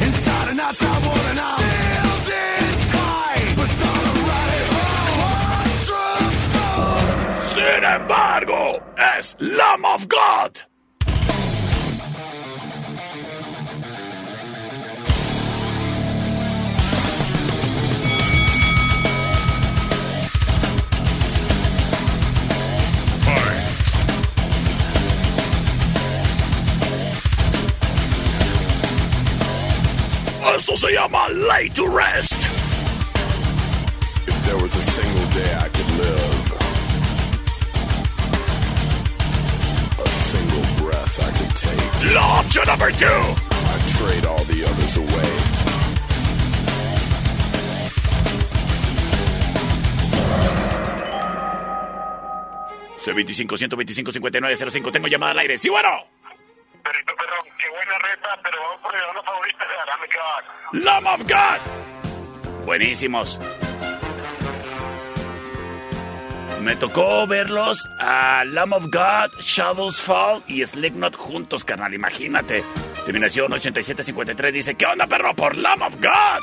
Inside 0.00 0.48
and 0.50 0.60
outside, 0.60 1.06
one 1.06 1.20
and 1.30 1.38
out. 1.38 1.60
Sealed 2.24 2.62
in 2.64 2.80
tight, 2.90 3.56
but 3.56 3.68
some 3.68 3.98
are 4.08 5.34
Sin 7.50 7.84
embargo, 7.84 8.80
es 8.96 9.36
Lamb 9.38 9.84
of 9.84 10.08
God. 10.08 10.62
Esto 30.54 30.76
se 30.76 30.92
llama 30.92 31.28
Lay 31.28 31.68
to 31.70 31.86
Rest. 31.88 32.32
If 34.26 34.44
there 34.44 34.56
was 34.56 34.74
a 34.76 34.82
single 34.82 35.26
day 35.30 35.54
I 35.54 35.68
could 35.68 35.90
live, 35.98 36.52
a 39.98 40.08
single 40.08 40.62
breath 40.84 41.18
I 41.20 41.30
could 41.38 41.56
take, 41.56 42.14
La 42.14 42.40
opción 42.40 42.66
number 42.66 42.90
two. 42.92 43.06
I'd 43.06 43.86
trade 43.98 44.26
all 44.26 44.44
the 44.44 44.64
others 44.64 44.96
away. 44.96 45.56
C25 52.98 53.46
125 53.46 54.20
5905. 54.20 54.92
Tengo 54.92 55.08
llamada 55.08 55.32
al 55.32 55.38
aire. 55.40 55.58
Sí, 55.58 55.68
bueno. 55.68 56.15
Qué 57.58 57.68
buena 57.70 57.98
reta, 57.98 58.38
pero 58.42 58.58
vamos 58.62 58.80
por 58.82 58.94
mi 58.94 59.00
banda 59.00 59.22
favorita 59.22 59.64
de 59.66 59.74
Lamb 60.82 60.84
Lamb 60.84 61.06
of 61.06 61.18
God. 61.20 61.20
of 61.20 61.20
God. 61.30 62.64
Buenísimos. 62.64 63.40
Me 66.62 66.76
tocó 66.76 67.26
verlos 67.26 67.78
a 68.00 68.44
Lamb 68.44 68.72
of 68.72 68.84
God, 68.84 69.40
Shadows 69.40 70.00
Fall 70.00 70.42
y 70.46 70.64
Slipknot 70.64 71.16
juntos, 71.16 71.64
carnal. 71.64 71.94
Imagínate. 71.94 72.64
Terminación 73.04 73.52
8753 73.52 74.54
dice: 74.54 74.74
¿Qué 74.74 74.86
onda, 74.86 75.06
perro? 75.06 75.34
Por 75.34 75.56
Lamb 75.56 75.82
of 75.82 75.94
God. 75.96 76.42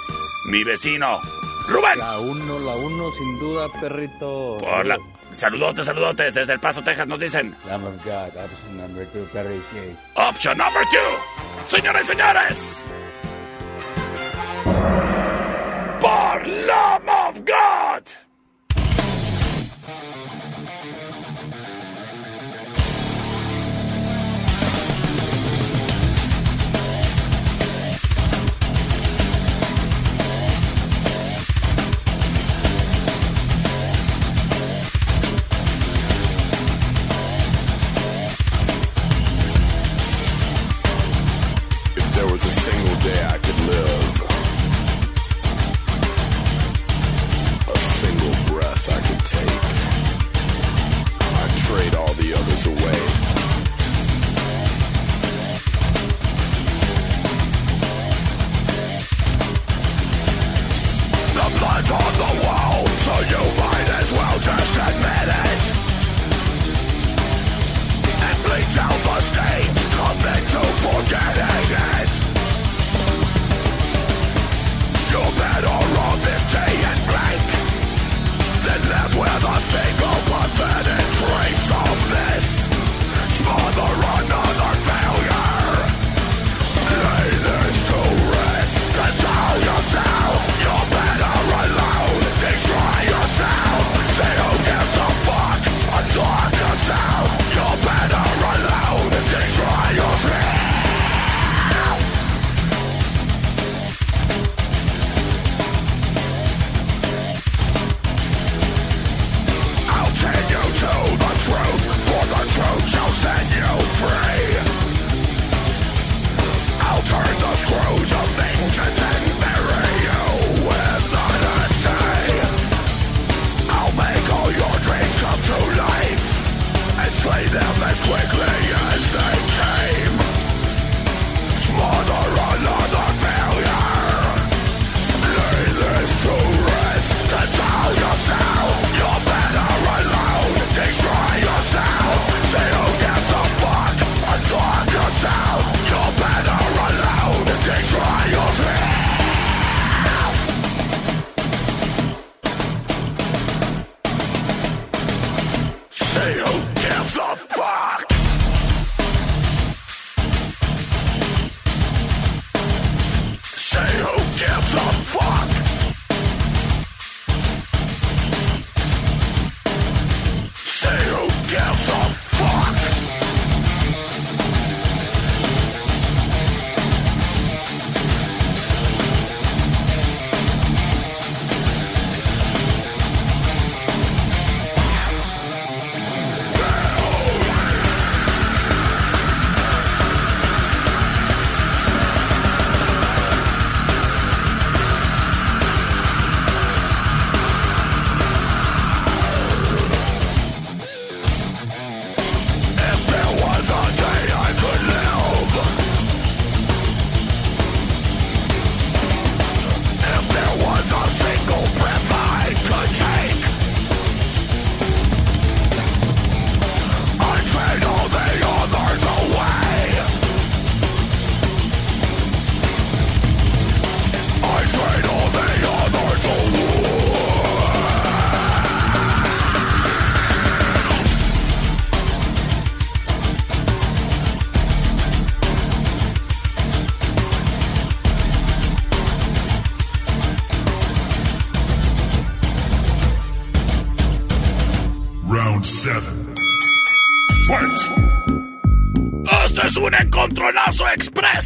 Mi 0.50 0.64
vecino, 0.64 1.22
Rubén. 1.68 2.00
La 2.00 2.20
uno, 2.20 2.60
la 2.60 2.76
uno, 2.76 3.12
sin 3.12 3.40
duda, 3.40 3.70
perrito. 3.80 4.58
Por 4.60 4.86
la... 4.86 4.98
Saludotes, 5.36 5.86
saludotes. 5.86 6.34
Desde 6.34 6.54
El 6.54 6.60
Paso, 6.60 6.82
Texas 6.84 7.08
nos 7.08 7.20
dicen: 7.20 7.56
Lamb 7.66 7.86
of 7.86 8.04
God, 8.04 8.36
option 8.38 8.78
number 8.78 9.06
two, 9.08 9.28
Gaze. 9.34 9.98
Option 10.16 10.58
number 10.58 10.84
two. 10.92 11.68
Señores, 11.68 12.06
señores. 12.08 12.86
Por 16.00 16.48
Lamb 16.48 17.10
of 17.10 17.38
God. 17.46 18.23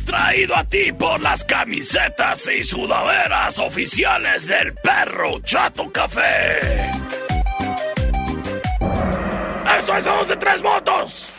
Traído 0.08 0.56
a 0.56 0.64
ti 0.64 0.92
por 0.94 1.20
las 1.20 1.44
camisetas 1.44 2.48
y 2.48 2.64
sudaderas 2.64 3.60
oficiales 3.60 4.48
del 4.48 4.74
perro 4.76 5.42
Chato 5.42 5.92
Café. 5.92 6.90
Esto 9.78 9.98
es 9.98 10.06
dos 10.06 10.28
de 10.30 10.38
tres 10.38 10.62
votos. 10.62 11.30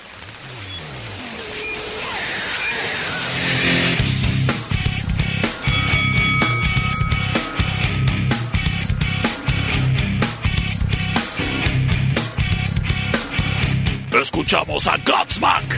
Escuchamos 14.12 14.86
a 14.86 14.96
Godsmack. 14.98 15.77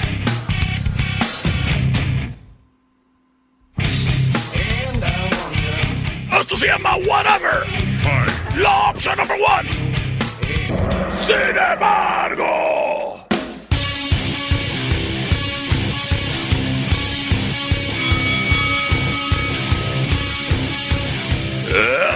Llama 7.41 7.65
Whatever. 7.65 8.61
La 8.61 8.91
opción 8.91 9.17
number 9.17 9.37
one. 9.37 9.69
Sin 11.27 11.57
embargo. 11.57 13.27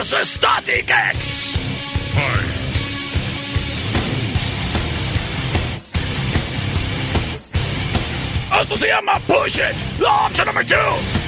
Es 0.00 0.28
Static 0.28 0.90
X. 0.90 1.44
Esto 8.60 8.76
se 8.76 8.86
llama 8.86 9.18
Push 9.26 9.58
It. 9.58 10.00
La 10.00 10.26
opción 10.26 10.46
number 10.46 10.64
two. 10.64 11.23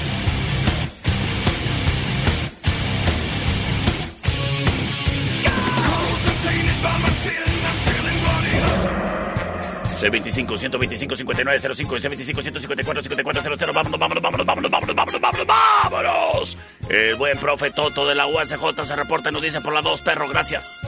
C25 9.96 10.58
125 10.58 11.16
59 11.16 11.74
05 11.74 11.96
C25 11.96 12.42
154 12.42 13.02
54 13.02 13.56
00 13.56 13.72
vámonos, 13.72 13.98
vámonos, 13.98 14.22
vámonos, 14.22 14.46
vámonos, 14.46 14.70
vámonos, 14.70 14.94
vámonos, 14.94 15.20
vámonos, 15.20 15.46
vámonos. 15.46 16.58
El 16.90 17.14
buen 17.16 17.38
profe 17.38 17.70
Toto 17.70 18.06
de 18.06 18.14
la 18.14 18.26
USJ 18.26 18.84
se 18.84 18.96
reporta 18.96 19.30
y 19.30 19.32
nos 19.32 19.42
dice 19.42 19.60
por 19.60 19.72
la 19.72 19.80
2, 19.80 20.02
perro, 20.02 20.28
gracias. 20.28 20.80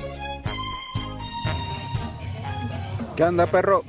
¿Qué 3.17 3.25
onda, 3.25 3.47
perro? 3.47 3.85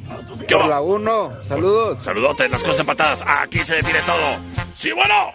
¿Qué 0.47 0.55
Por 0.55 0.65
la 0.65 0.81
1, 0.81 1.43
saludos. 1.43 1.99
Saludotes, 1.99 2.49
las 2.49 2.61
cosas 2.61 2.79
empatadas. 2.79 3.23
Aquí 3.27 3.59
se 3.59 3.75
detiene 3.75 3.99
todo. 4.01 4.37
Sí, 4.73 4.91
bueno. 4.91 5.31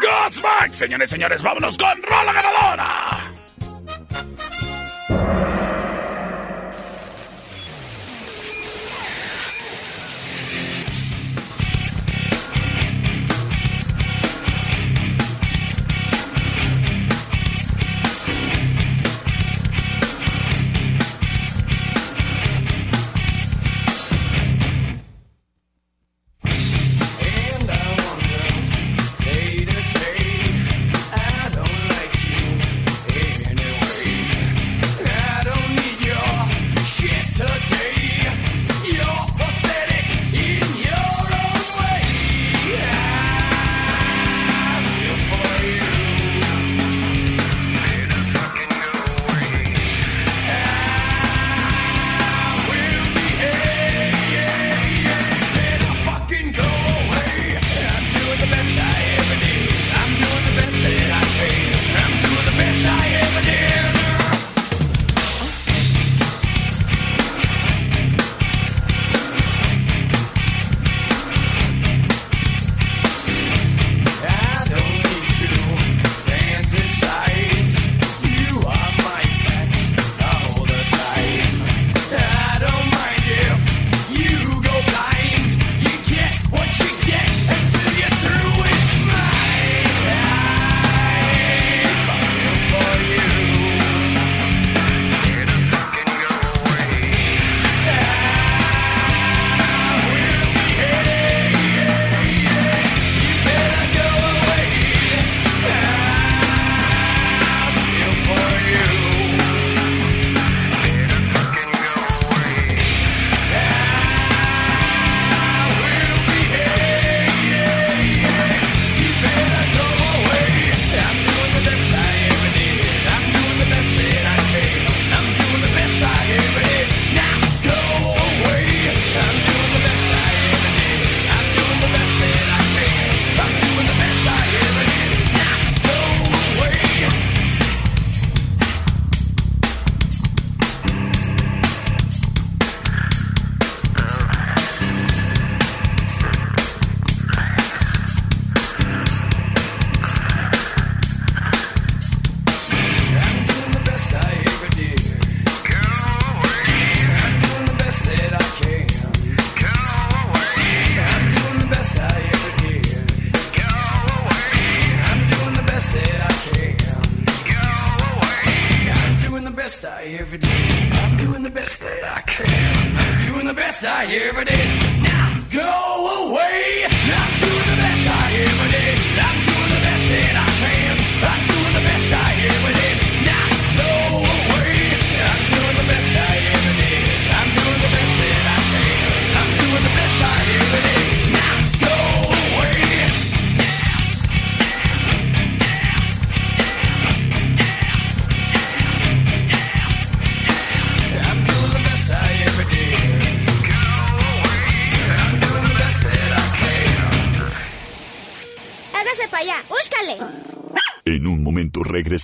Godsmack, 0.00 0.72
señores, 0.72 1.10
señores, 1.10 1.42
vámonos 1.42 1.76
con 1.76 2.02
Rola 2.02 2.32
Ganadora. 2.32 3.16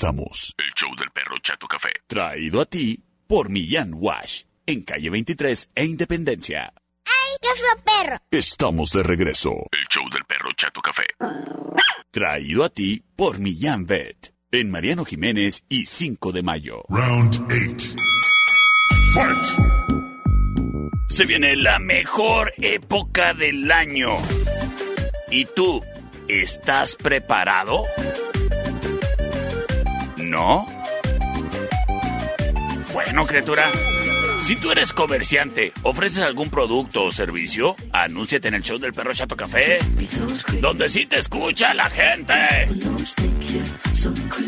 Regresamos. 0.03 0.55
El 0.59 0.73
show 0.75 0.95
del 0.97 1.11
perro 1.11 1.37
Chato 1.43 1.67
Café. 1.67 1.91
Traído 2.07 2.61
a 2.61 2.67
ti 2.67 3.03
por 3.27 3.51
Millán 3.51 3.93
Wash, 3.95 4.43
en 4.67 4.83
calle 4.83 5.11
23 5.11 5.71
e 5.75 5.85
Independencia. 5.85 6.73
¡Ay, 7.05 7.37
qué 7.41 7.49
fue 7.55 7.83
perro! 7.85 8.19
Estamos 8.31 8.91
de 8.91 9.03
regreso. 9.03 9.51
El 9.71 9.87
show 9.89 10.09
del 10.11 10.25
perro 10.25 10.51
Chato 10.57 10.81
Café. 10.81 11.07
Traído 12.11 12.65
a 12.65 12.69
ti 12.69 13.03
por 13.17 13.39
Millán 13.39 13.87
Vet, 13.87 14.35
en 14.51 14.71
Mariano 14.71 15.05
Jiménez 15.05 15.65
y 15.69 15.87
5 15.87 16.33
de 16.33 16.43
mayo. 16.43 16.83
Round 16.89 17.41
8. 17.47 17.95
Fight! 19.15 19.83
Se 21.09 21.27
viene 21.27 21.57
la 21.57 21.79
mejor 21.79 22.53
época 22.59 23.35
del 23.35 23.71
año. 23.71 24.17
¿Y 25.31 25.45
tú 25.45 25.83
estás 26.29 26.97
preparado? 26.97 27.85
¿No? 30.33 30.67
Bueno, 32.95 33.27
criatura. 33.27 33.71
Si 34.47 34.57
tú 34.57 34.71
eres 34.71 34.95
comerciante, 34.95 35.75
ofreces 35.83 36.23
algún 36.23 36.49
producto 36.49 37.05
o 37.05 37.13
servicio, 37.13 37.77
anúnciate 37.93 38.49
en 38.49 38.55
el 38.55 38.63
show 38.63 38.79
del 38.79 38.95
perro 38.95 39.13
Chato 39.13 39.37
Café, 39.37 39.79
donde 40.59 40.89
sí 40.89 41.05
te 41.05 41.19
escucha 41.19 41.75
la 41.75 41.91
gente. 41.91 42.35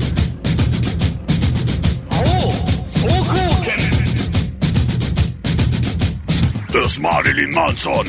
Es 6.74 6.98
Marilyn 6.98 7.52
Manson. 7.52 8.06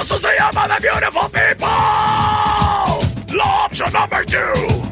Eso 0.00 0.18
se 0.18 0.28
llama 0.38 0.66
The 0.66 0.80
Beautiful 0.80 1.28
People. 1.28 1.68
La 3.36 3.66
opción 3.66 3.92
number 3.92 4.24
two. 4.24 4.91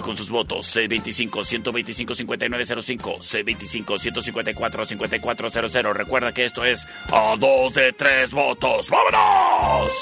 Con 0.00 0.16
sus 0.16 0.30
votos. 0.30 0.74
C25-125-5905. 0.76 3.18
C25-154-5400. 3.18 5.92
Recuerda 5.92 6.32
que 6.32 6.44
esto 6.44 6.64
es 6.64 6.86
a 7.12 7.36
dos 7.36 7.74
de 7.74 7.92
tres 7.92 8.32
votos. 8.32 8.88
¡Vámonos! 8.90 9.92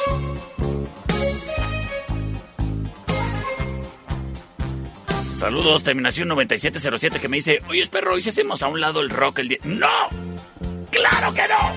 Saludos, 5.37 5.83
terminación 5.83 6.29
9707 6.29 7.21
que 7.21 7.29
me 7.29 7.37
dice, 7.37 7.61
oye, 7.69 7.87
perro, 7.89 8.17
¿y 8.17 8.23
si 8.23 8.31
hacemos 8.31 8.63
a 8.63 8.69
un 8.69 8.81
lado 8.81 9.01
el 9.01 9.11
rock 9.11 9.41
el 9.41 9.49
día? 9.49 9.59
¡No! 9.65 10.09
¡Claro 10.91 11.35
que 11.35 11.43
no! 11.49 11.75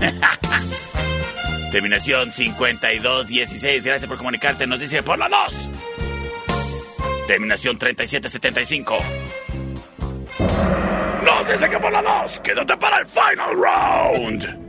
terminación 1.72 2.30
5216, 2.30 3.82
gracias 3.82 4.06
por 4.06 4.16
comunicarte, 4.16 4.64
nos 4.66 4.78
dice 4.78 5.02
por 5.02 5.18
la 5.18 5.28
2. 5.28 5.70
Terminación 7.28 7.76
3775. 7.76 8.98
Nos 11.22 11.46
dice 11.46 11.68
que 11.68 11.78
por 11.78 11.92
la 11.92 12.22
2, 12.22 12.40
quédate 12.40 12.74
para 12.78 13.00
el 13.00 13.06
final 13.06 13.54
round. 13.54 14.67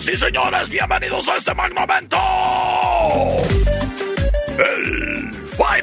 Señoras 0.00 0.08
y 0.08 0.16
señores, 0.16 0.70
bienvenidos 0.70 1.28
a 1.28 1.36
este 1.36 1.54
magno 1.54 1.82
evento. 1.82 2.16
El 4.58 5.30
Final 5.50 5.76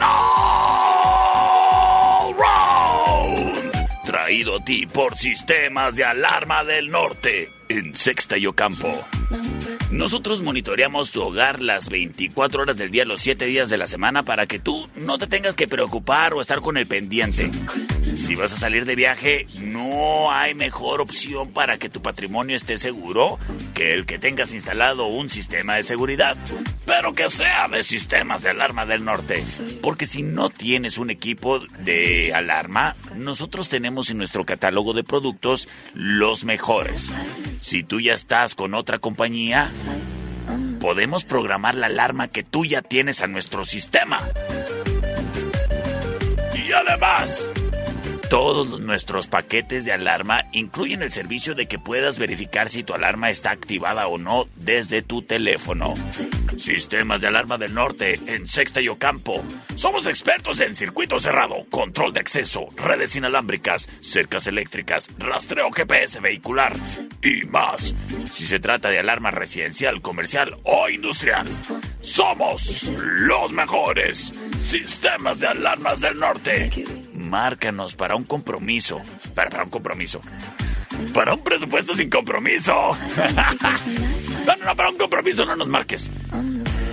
Round. 2.35 4.05
Traído 4.05 4.57
a 4.57 4.65
ti 4.65 4.87
por 4.87 5.15
Sistemas 5.17 5.95
de 5.95 6.03
Alarma 6.03 6.63
del 6.63 6.89
Norte 6.89 7.51
en 7.69 7.95
Sexta 7.95 8.39
y 8.39 8.47
Ocampo. 8.47 8.91
Nosotros 9.91 10.41
monitoreamos 10.41 11.11
tu 11.11 11.21
hogar 11.21 11.61
las 11.61 11.87
24 11.89 12.63
horas 12.63 12.77
del 12.77 12.91
día, 12.91 13.05
los 13.05 13.21
7 13.21 13.45
días 13.45 13.69
de 13.69 13.77
la 13.77 13.87
semana 13.87 14.23
para 14.23 14.47
que 14.47 14.59
tú 14.59 14.89
no 14.95 15.17
te 15.17 15.27
tengas 15.27 15.55
que 15.55 15.67
preocupar 15.67 16.33
o 16.33 16.41
estar 16.41 16.61
con 16.61 16.77
el 16.77 16.87
pendiente. 16.87 17.51
Si 18.15 18.35
vas 18.35 18.51
a 18.51 18.57
salir 18.57 18.85
de 18.85 18.95
viaje, 18.95 19.47
no 19.59 20.31
hay 20.31 20.55
mejor 20.55 21.01
opción 21.01 21.51
para 21.51 21.77
que 21.77 21.89
tu 21.89 22.01
patrimonio 22.01 22.55
esté 22.55 22.77
seguro 22.77 23.37
que 23.77 23.93
el 23.93 24.07
que 24.07 24.17
tengas 24.17 24.55
instalado 24.55 25.05
un 25.05 25.29
sistema 25.29 25.75
de 25.75 25.83
seguridad, 25.83 26.35
pero 26.87 27.13
que 27.13 27.29
sea 27.29 27.67
de 27.67 27.83
sistemas 27.83 28.41
de 28.41 28.49
alarma 28.49 28.87
del 28.87 29.05
norte. 29.05 29.43
Porque 29.83 30.07
si 30.07 30.23
no 30.23 30.49
tienes 30.49 30.97
un 30.97 31.11
equipo 31.11 31.59
de 31.59 32.33
alarma, 32.33 32.95
nosotros 33.15 33.69
tenemos 33.69 34.09
en 34.09 34.17
nuestro 34.17 34.45
catálogo 34.45 34.93
de 34.93 35.03
productos 35.03 35.69
los 35.93 36.43
mejores. 36.43 37.13
Si 37.61 37.83
tú 37.83 38.01
ya 38.01 38.13
estás 38.13 38.55
con 38.55 38.73
otra 38.73 38.97
compañía, 38.97 39.69
podemos 40.79 41.23
programar 41.23 41.75
la 41.75 41.85
alarma 41.85 42.29
que 42.29 42.41
tú 42.41 42.65
ya 42.65 42.81
tienes 42.81 43.21
a 43.21 43.27
nuestro 43.27 43.63
sistema. 43.63 44.19
Y 46.55 46.71
además, 46.71 47.47
todos 48.29 48.79
nuestros 48.81 49.27
paquetes 49.27 49.85
de 49.85 49.93
alarma 49.93 50.45
incluyen 50.51 51.01
el 51.01 51.11
servicio 51.11 51.55
de 51.55 51.67
que 51.67 51.79
puedas 51.79 52.19
verificar 52.19 52.69
si 52.69 52.83
tu 52.83 52.93
alarma 52.93 53.29
está 53.29 53.51
activada 53.51 54.07
o 54.07 54.17
no 54.17 54.47
desde 54.55 55.01
tu 55.01 55.21
teléfono. 55.21 55.93
Sistemas 56.57 57.21
de 57.21 57.27
alarma 57.27 57.57
del 57.57 57.73
norte 57.73 58.19
en 58.25 58.47
Sexta 58.47 58.81
y 58.81 58.89
Ocampo. 58.89 59.43
Somos 59.75 60.07
expertos 60.07 60.59
en 60.59 60.75
circuito 60.75 61.19
cerrado, 61.19 61.65
control 61.69 62.13
de 62.13 62.19
acceso, 62.19 62.67
redes 62.75 63.15
inalámbricas, 63.15 63.89
cercas 64.01 64.47
eléctricas, 64.47 65.09
rastreo 65.17 65.71
GPS 65.71 66.19
vehicular 66.19 66.73
y 67.21 67.45
más. 67.45 67.93
Si 68.31 68.45
se 68.45 68.59
trata 68.59 68.89
de 68.89 68.99
alarma 68.99 69.31
residencial, 69.31 70.01
comercial 70.01 70.57
o 70.63 70.89
industrial, 70.89 71.47
somos 72.01 72.91
los 72.99 73.51
mejores. 73.53 74.33
Sistemas 74.61 75.39
de 75.39 75.47
alarmas 75.47 76.01
del 76.01 76.19
norte. 76.19 76.69
Márcanos 77.27 77.95
para 77.95 78.15
un 78.15 78.23
compromiso. 78.23 79.01
Para, 79.35 79.49
para 79.49 79.65
un 79.65 79.69
compromiso. 79.69 80.21
Para 81.13 81.33
un 81.33 81.43
presupuesto 81.43 81.93
sin 81.93 82.09
compromiso. 82.09 82.73
no, 84.47 84.55
no, 84.55 84.65
no, 84.65 84.75
para 84.75 84.89
un 84.89 84.97
compromiso 84.97 85.45
no 85.45 85.55
nos 85.55 85.67
marques. 85.67 86.09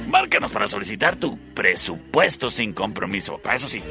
Márcanos 0.09 0.51
para 0.51 0.67
solicitar 0.67 1.17
tu 1.17 1.39
presupuesto 1.55 2.51
sin 2.51 2.73
compromiso. 2.73 3.39
Para 3.39 3.57
eso 3.57 3.69
sí. 3.69 3.83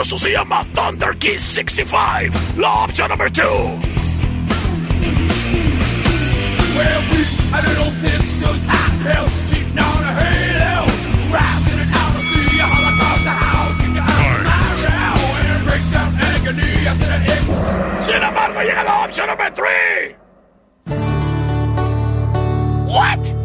Esto 0.00 0.16
se 0.16 0.30
llama 0.30 0.64
Thunder 0.74 1.16
Kiss 1.18 1.42
65. 1.42 2.32
La 2.56 2.84
opción 2.84 3.08
number 3.08 3.28
two. 3.28 4.01
Well, 6.74 7.00
we 7.10 7.20
a 7.52 7.60
little 7.68 7.92
cheating 9.50 9.78
on 9.78 10.02
a 10.02 10.12
halo. 10.16 10.88
Rising 11.28 11.78
and 11.84 11.92
out 11.92 12.16
of 12.16 12.22
holocaust, 12.64 13.24
the 13.24 13.34
house, 13.44 13.76
my 13.92 14.08
and 15.52 15.66
down 15.92 16.12
agony 16.16 16.72
after 16.86 17.06
the 17.06 17.18
number 19.26 19.50
three. 19.50 20.16
What? 22.90 23.41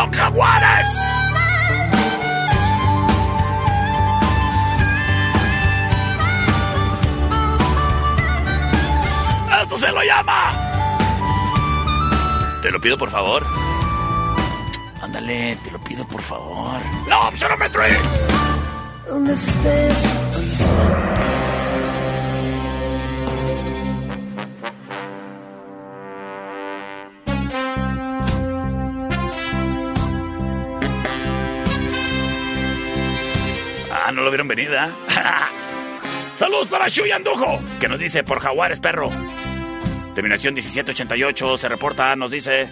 ¡Son 0.00 0.10
jaguares! 0.12 0.88
¡Esto 9.62 9.76
se 9.76 9.92
lo 9.92 10.02
llama! 10.02 10.52
Te 12.62 12.70
lo 12.70 12.80
pido 12.80 12.96
por 12.96 13.10
favor. 13.10 13.46
Ándale, 15.02 15.58
te 15.62 15.70
lo 15.70 15.78
pido 15.80 16.08
por 16.08 16.22
favor. 16.22 16.80
La 17.06 17.28
opción 17.28 17.50
lo 34.30 34.32
vieron 34.32 34.48
venir, 34.48 34.70
¿ah? 34.76 34.90
Saludos 36.36 36.68
para 36.68 36.88
Shuy 36.88 37.10
Andujo, 37.10 37.60
que 37.80 37.88
nos 37.88 37.98
dice 37.98 38.22
por 38.22 38.38
jaguares, 38.40 38.78
perro. 38.80 39.10
Terminación 40.14 40.54
1788 40.54 41.56
se 41.58 41.68
reporta, 41.68 42.14
nos 42.16 42.30
dice. 42.30 42.68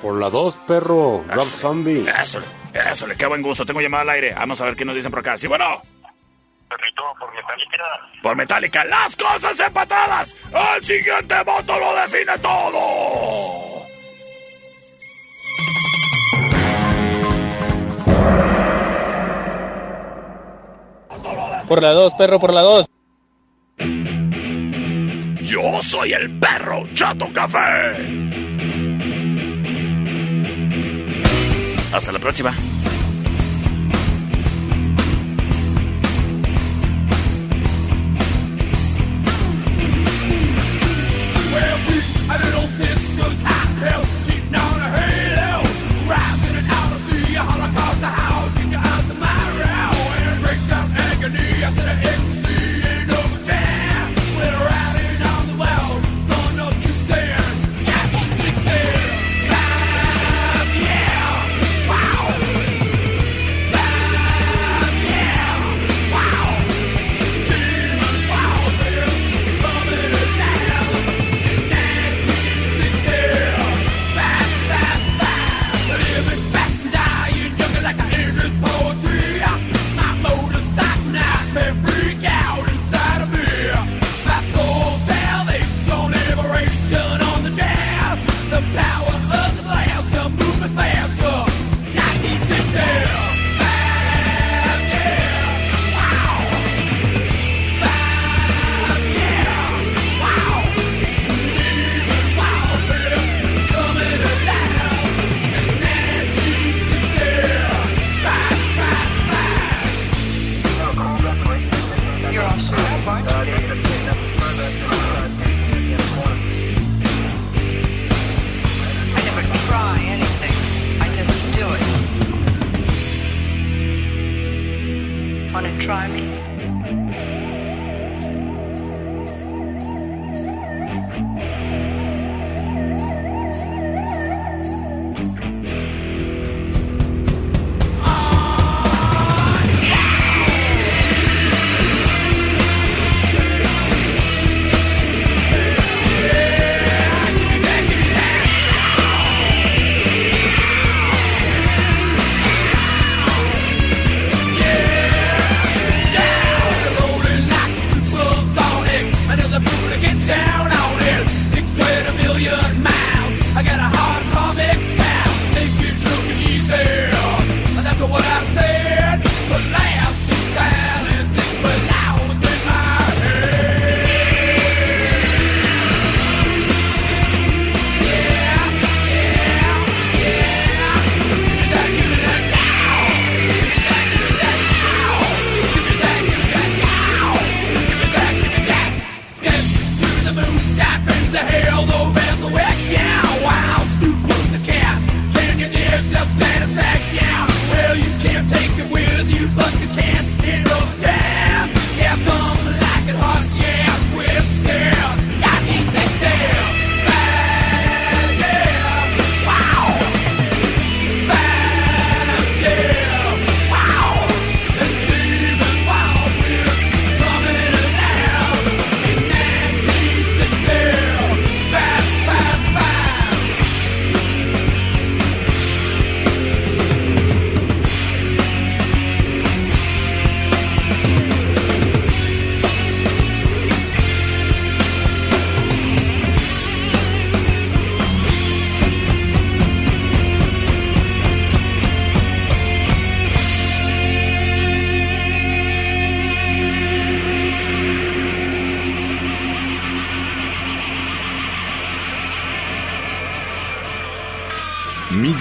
Por 0.00 0.18
la 0.18 0.30
2, 0.30 0.56
perro. 0.66 1.24
Rob 1.28 1.44
Zombie. 1.44 2.04
Eso, 2.22 2.40
eso, 2.72 3.06
le 3.06 3.16
queda 3.16 3.28
buen 3.28 3.42
gusto. 3.42 3.64
Tengo 3.64 3.80
llamada 3.80 4.02
al 4.02 4.10
aire. 4.10 4.34
Vamos 4.34 4.60
a 4.60 4.64
ver 4.64 4.76
qué 4.76 4.84
nos 4.84 4.94
dicen 4.94 5.10
por 5.10 5.20
acá. 5.20 5.36
Sí, 5.36 5.46
bueno. 5.46 5.82
Perrito, 6.68 7.02
por 7.18 7.34
Metallica. 7.34 7.84
Por 8.22 8.36
Metallica, 8.36 8.84
las 8.84 9.16
cosas 9.16 9.60
empatadas. 9.60 10.36
El 10.76 10.84
siguiente 10.84 11.42
voto 11.44 11.78
lo 11.78 11.94
define 11.94 12.38
todo. 12.38 13.65
Por 21.68 21.82
la 21.82 21.92
2, 21.92 22.14
perro, 22.14 22.38
por 22.38 22.54
la 22.54 22.62
2. 22.62 22.86
Yo 25.42 25.82
soy 25.82 26.12
el 26.12 26.38
perro 26.38 26.84
Chato 26.94 27.26
Café. 27.32 27.92
Hasta 31.92 32.12
la 32.12 32.18
próxima. 32.18 32.52